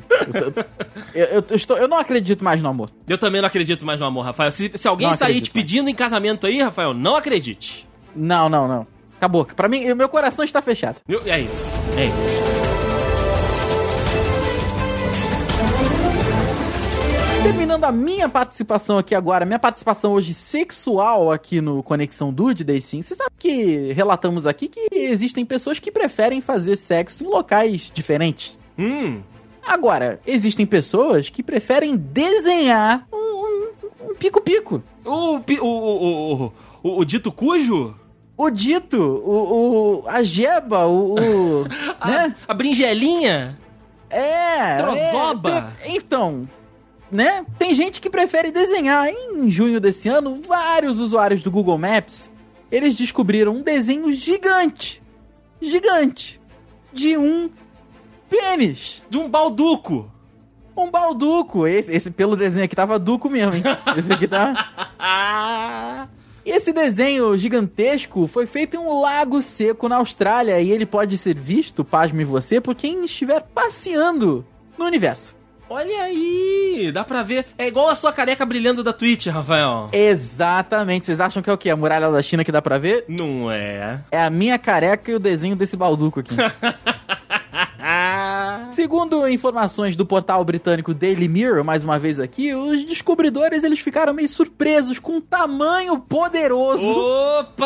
Eu, 1.13 1.25
eu, 1.35 1.43
eu- 1.49 1.55
estou, 1.55 1.77
eu 1.77 1.87
não 1.87 1.97
acredito 1.97 2.43
mais 2.43 2.61
no 2.61 2.69
amor. 2.69 2.91
Eu 3.09 3.17
também 3.17 3.41
não 3.41 3.47
acredito 3.47 3.85
mais 3.85 3.99
no 3.99 4.05
amor, 4.05 4.23
Rafael. 4.25 4.51
Se, 4.51 4.71
se 4.75 4.87
alguém 4.87 5.07
Não 5.07 5.15
sair 5.17 5.25
acredito 5.31 5.45
te 5.45 5.51
pedindo 5.51 5.89
em 5.89 5.95
casamento 5.95 6.45
aí, 6.45 6.61
Rafael, 6.61 6.93
não 6.93 7.15
acredite. 7.15 7.87
Não, 8.15 8.47
não, 8.47 8.67
não. 8.67 8.87
Acabou. 9.17 9.45
Pra 9.45 9.67
mim, 9.67 9.93
meu 9.95 10.09
coração 10.09 10.45
está 10.45 10.61
fechado. 10.61 10.97
É 11.25 11.39
isso. 11.39 11.71
É 11.97 12.05
isso. 12.05 12.52
Terminando 17.43 17.83
a 17.83 17.91
minha 17.91 18.29
participação 18.29 18.97
aqui 18.97 19.13
agora, 19.13 19.45
minha 19.45 19.59
participação 19.59 20.13
hoje 20.13 20.33
sexual 20.33 21.29
aqui 21.29 21.59
no 21.59 21.83
Conexão 21.83 22.31
Dude, 22.33 22.63
Day 22.63 22.79
sim. 22.79 23.01
Você 23.01 23.15
sabe 23.15 23.31
que 23.37 23.91
relatamos 23.91 24.47
aqui 24.47 24.69
que 24.69 24.87
existem 24.91 25.45
pessoas 25.45 25.77
que 25.77 25.91
preferem 25.91 26.39
fazer 26.39 26.77
sexo 26.77 27.23
em 27.23 27.27
locais 27.27 27.91
diferentes. 27.93 28.57
Hum, 28.79 29.21
Agora, 29.65 30.19
existem 30.27 30.65
pessoas 30.65 31.29
que 31.29 31.41
preferem 31.41 31.95
desenhar 31.95 33.07
um 33.11 34.13
pico-pico. 34.19 34.83
Um 35.05 35.37
o, 35.37 35.43
o, 35.61 36.43
o, 36.43 36.53
o, 36.83 36.99
o 36.99 37.05
dito 37.05 37.31
cujo? 37.31 37.95
O 38.35 38.49
dito, 38.49 38.99
o, 38.99 40.01
o 40.03 40.07
a 40.07 40.21
jeba, 40.23 40.85
o, 40.85 41.15
o 41.15 41.65
a, 41.99 42.07
né? 42.09 42.35
A 42.47 42.53
brinjelinha? 42.53 43.57
É. 44.09 44.75
Trozoba. 44.75 45.73
É, 45.81 45.95
então, 45.95 46.47
né? 47.13 47.45
Tem 47.59 47.73
gente 47.73 48.01
que 48.01 48.09
prefere 48.09 48.51
desenhar. 48.51 49.07
Em 49.07 49.49
junho 49.51 49.79
desse 49.79 50.09
ano, 50.09 50.41
vários 50.41 50.99
usuários 50.99 51.43
do 51.43 51.51
Google 51.51 51.77
Maps, 51.77 52.29
eles 52.71 52.95
descobriram 52.95 53.53
um 53.53 53.61
desenho 53.61 54.11
gigante. 54.11 55.01
Gigante. 55.61 56.41
De 56.91 57.15
um 57.17 57.49
pênis. 58.29 59.03
De 59.09 59.17
um 59.17 59.29
balduco. 59.29 60.11
Um 60.75 60.89
balduco. 60.89 61.67
Esse, 61.67 61.93
esse 61.93 62.09
pelo 62.09 62.35
desenho 62.35 62.65
aqui 62.65 62.75
tava 62.75 62.97
duco 62.97 63.29
mesmo, 63.29 63.53
hein? 63.55 63.63
Esse 63.95 64.11
aqui 64.11 64.27
tá... 64.27 66.09
Esse 66.45 66.73
desenho 66.73 67.37
gigantesco 67.37 68.27
foi 68.27 68.45
feito 68.45 68.75
em 68.75 68.79
um 68.79 68.99
lago 68.99 69.41
seco 69.41 69.87
na 69.87 69.95
Austrália 69.95 70.59
e 70.59 70.71
ele 70.71 70.85
pode 70.85 71.17
ser 71.17 71.37
visto, 71.37 71.85
pasme 71.85 72.25
você, 72.25 72.59
por 72.59 72.75
quem 72.75 73.05
estiver 73.05 73.41
passeando 73.53 74.45
no 74.77 74.83
universo. 74.83 75.33
Olha 75.75 76.03
aí, 76.03 76.91
dá 76.93 77.03
pra 77.03 77.23
ver. 77.23 77.47
É 77.57 77.65
igual 77.65 77.89
a 77.89 77.95
sua 77.95 78.13
careca 78.13 78.45
brilhando 78.45 78.83
da 78.83 78.93
Twitch, 78.93 79.25
Rafael. 79.25 79.89
Exatamente. 79.91 81.07
Vocês 81.07 81.19
acham 81.19 81.41
que 81.41 81.49
é 81.49 81.53
o 81.53 81.57
quê? 81.57 81.71
A 81.71 81.75
muralha 81.75 82.11
da 82.11 82.21
China 82.21 82.43
que 82.43 82.51
dá 82.51 82.61
pra 82.61 82.77
ver? 82.77 83.05
Não 83.07 83.51
é. 83.51 83.99
É 84.11 84.21
a 84.21 84.29
minha 84.29 84.59
careca 84.59 85.11
e 85.11 85.15
o 85.15 85.19
desenho 85.19 85.55
desse 85.55 85.75
balduco 85.75 86.19
aqui. 86.19 86.35
Segundo 88.69 89.27
informações 89.27 89.95
do 89.95 90.05
portal 90.05 90.45
britânico 90.45 90.93
Daily 90.93 91.27
Mirror, 91.27 91.63
mais 91.63 91.83
uma 91.83 91.97
vez 91.97 92.19
aqui, 92.19 92.53
os 92.53 92.83
descobridores 92.83 93.63
eles 93.63 93.79
ficaram 93.79 94.13
meio 94.13 94.29
surpresos 94.29 94.99
com 94.99 95.17
o 95.17 95.21
tamanho 95.21 95.97
poderoso. 95.97 96.85
Opa! 96.85 97.63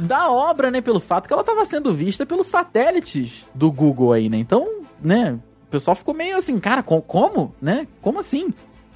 Da 0.00 0.30
obra, 0.30 0.70
né, 0.70 0.80
pelo 0.80 1.00
fato 1.00 1.26
que 1.26 1.34
ela 1.34 1.42
estava 1.42 1.66
sendo 1.66 1.92
vista 1.92 2.24
pelos 2.24 2.46
satélites 2.46 3.46
do 3.54 3.70
Google 3.70 4.12
aí, 4.12 4.30
né? 4.30 4.38
Então, 4.38 4.66
né, 5.02 5.38
o 5.68 5.70
pessoal 5.70 5.94
ficou 5.94 6.14
meio 6.14 6.38
assim, 6.38 6.58
cara, 6.58 6.82
como, 6.82 7.54
né? 7.60 7.86
Como 8.00 8.18
assim? 8.18 8.54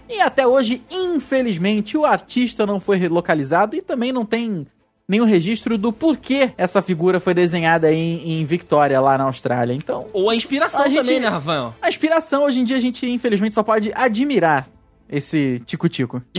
E 0.08 0.20
até 0.20 0.46
hoje, 0.46 0.82
infelizmente, 0.90 1.98
o 1.98 2.06
artista 2.06 2.64
não 2.64 2.80
foi 2.80 3.06
localizado 3.08 3.76
e 3.76 3.82
também 3.82 4.10
não 4.10 4.24
tem 4.24 4.66
nenhum 5.06 5.26
registro 5.26 5.76
do 5.76 5.92
porquê 5.92 6.52
essa 6.56 6.80
figura 6.80 7.20
foi 7.20 7.34
desenhada 7.34 7.92
em, 7.92 8.40
em 8.40 8.44
Victoria, 8.46 8.98
lá 9.02 9.18
na 9.18 9.24
Austrália. 9.24 9.74
Então. 9.74 10.06
Ou 10.14 10.30
a 10.30 10.34
inspiração 10.34 10.80
a 10.80 10.84
também, 10.84 11.04
gente, 11.04 11.20
né, 11.20 11.28
Rafael? 11.28 11.74
A 11.82 11.90
inspiração, 11.90 12.44
hoje 12.44 12.60
em 12.60 12.64
dia, 12.64 12.78
a 12.78 12.80
gente, 12.80 13.06
infelizmente, 13.06 13.54
só 13.54 13.62
pode 13.62 13.92
admirar 13.94 14.66
esse 15.10 15.60
tico-tico. 15.66 16.22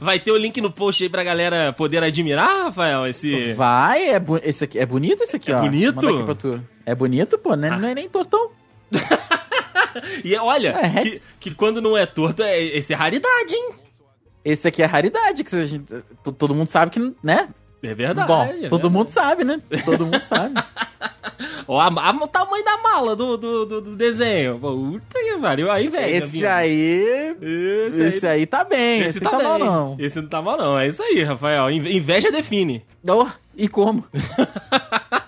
Vai 0.00 0.18
ter 0.20 0.30
o 0.30 0.36
link 0.36 0.60
no 0.60 0.70
post 0.70 1.02
aí 1.02 1.08
pra 1.08 1.24
galera 1.24 1.72
poder 1.72 2.02
admirar, 2.02 2.64
Rafael? 2.64 3.06
Esse. 3.06 3.52
Vai, 3.54 4.10
é, 4.10 4.18
bu 4.18 4.38
esse 4.42 4.64
aqui, 4.64 4.78
é 4.78 4.86
bonito 4.86 5.22
esse 5.22 5.36
aqui, 5.36 5.52
é 5.52 5.56
ó. 5.56 5.60
Bonito? 5.60 6.64
É 6.86 6.94
bonito, 6.94 7.38
pô, 7.38 7.56
não 7.56 7.68
é, 7.68 7.70
ah. 7.70 7.78
não 7.78 7.88
é 7.88 7.94
nem 7.94 8.08
tortão. 8.08 8.50
e 10.24 10.34
olha, 10.36 10.68
é. 10.70 11.02
Que, 11.02 11.22
que, 11.40 11.54
quando 11.54 11.80
não 11.80 11.96
é 11.96 12.06
torto, 12.06 12.42
é, 12.42 12.62
esse 12.62 12.92
é 12.92 12.96
raridade, 12.96 13.54
hein? 13.54 13.70
Esse 14.44 14.68
aqui 14.68 14.82
é 14.82 14.86
raridade, 14.86 15.42
que 15.42 15.66
gente, 15.66 15.86
todo 16.38 16.54
mundo 16.54 16.68
sabe 16.68 16.90
que, 16.90 17.14
né? 17.22 17.48
É 17.84 17.94
verdade. 17.94 18.28
Bom, 18.28 18.42
é 18.42 18.68
todo 18.68 18.70
verdade. 18.70 18.88
mundo 18.94 19.08
sabe, 19.08 19.44
né? 19.44 19.60
Todo 19.84 20.06
mundo 20.06 20.22
sabe. 20.26 20.54
Ó, 21.66 21.80
a, 21.80 21.86
a, 21.86 22.10
o 22.10 22.28
tamanho 22.28 22.64
da 22.64 22.76
mala 22.78 23.16
do, 23.16 23.36
do, 23.36 23.66
do, 23.66 23.80
do 23.80 23.96
desenho. 23.96 24.58
Puta 24.58 25.18
que 25.18 25.38
pariu. 25.38 25.70
Aí, 25.70 25.88
velho. 25.88 26.16
Esse 26.16 26.46
aí. 26.46 27.36
Esse, 27.40 28.02
esse 28.02 28.26
aí, 28.26 28.40
aí, 28.40 28.46
tá 28.46 28.64
bem. 28.64 29.00
Esse, 29.00 29.10
esse 29.10 29.20
tá, 29.20 29.30
tá 29.30 29.38
bem. 29.38 29.46
mal, 29.46 29.58
não. 29.58 29.96
Esse 29.98 30.20
não 30.20 30.28
tá 30.28 30.42
mal, 30.42 30.56
não. 30.56 30.78
É 30.78 30.88
isso 30.88 31.02
aí, 31.02 31.22
Rafael. 31.22 31.70
Inveja 31.70 32.30
define. 32.30 32.84
Oh, 33.08 33.26
e 33.56 33.68
como? 33.68 34.04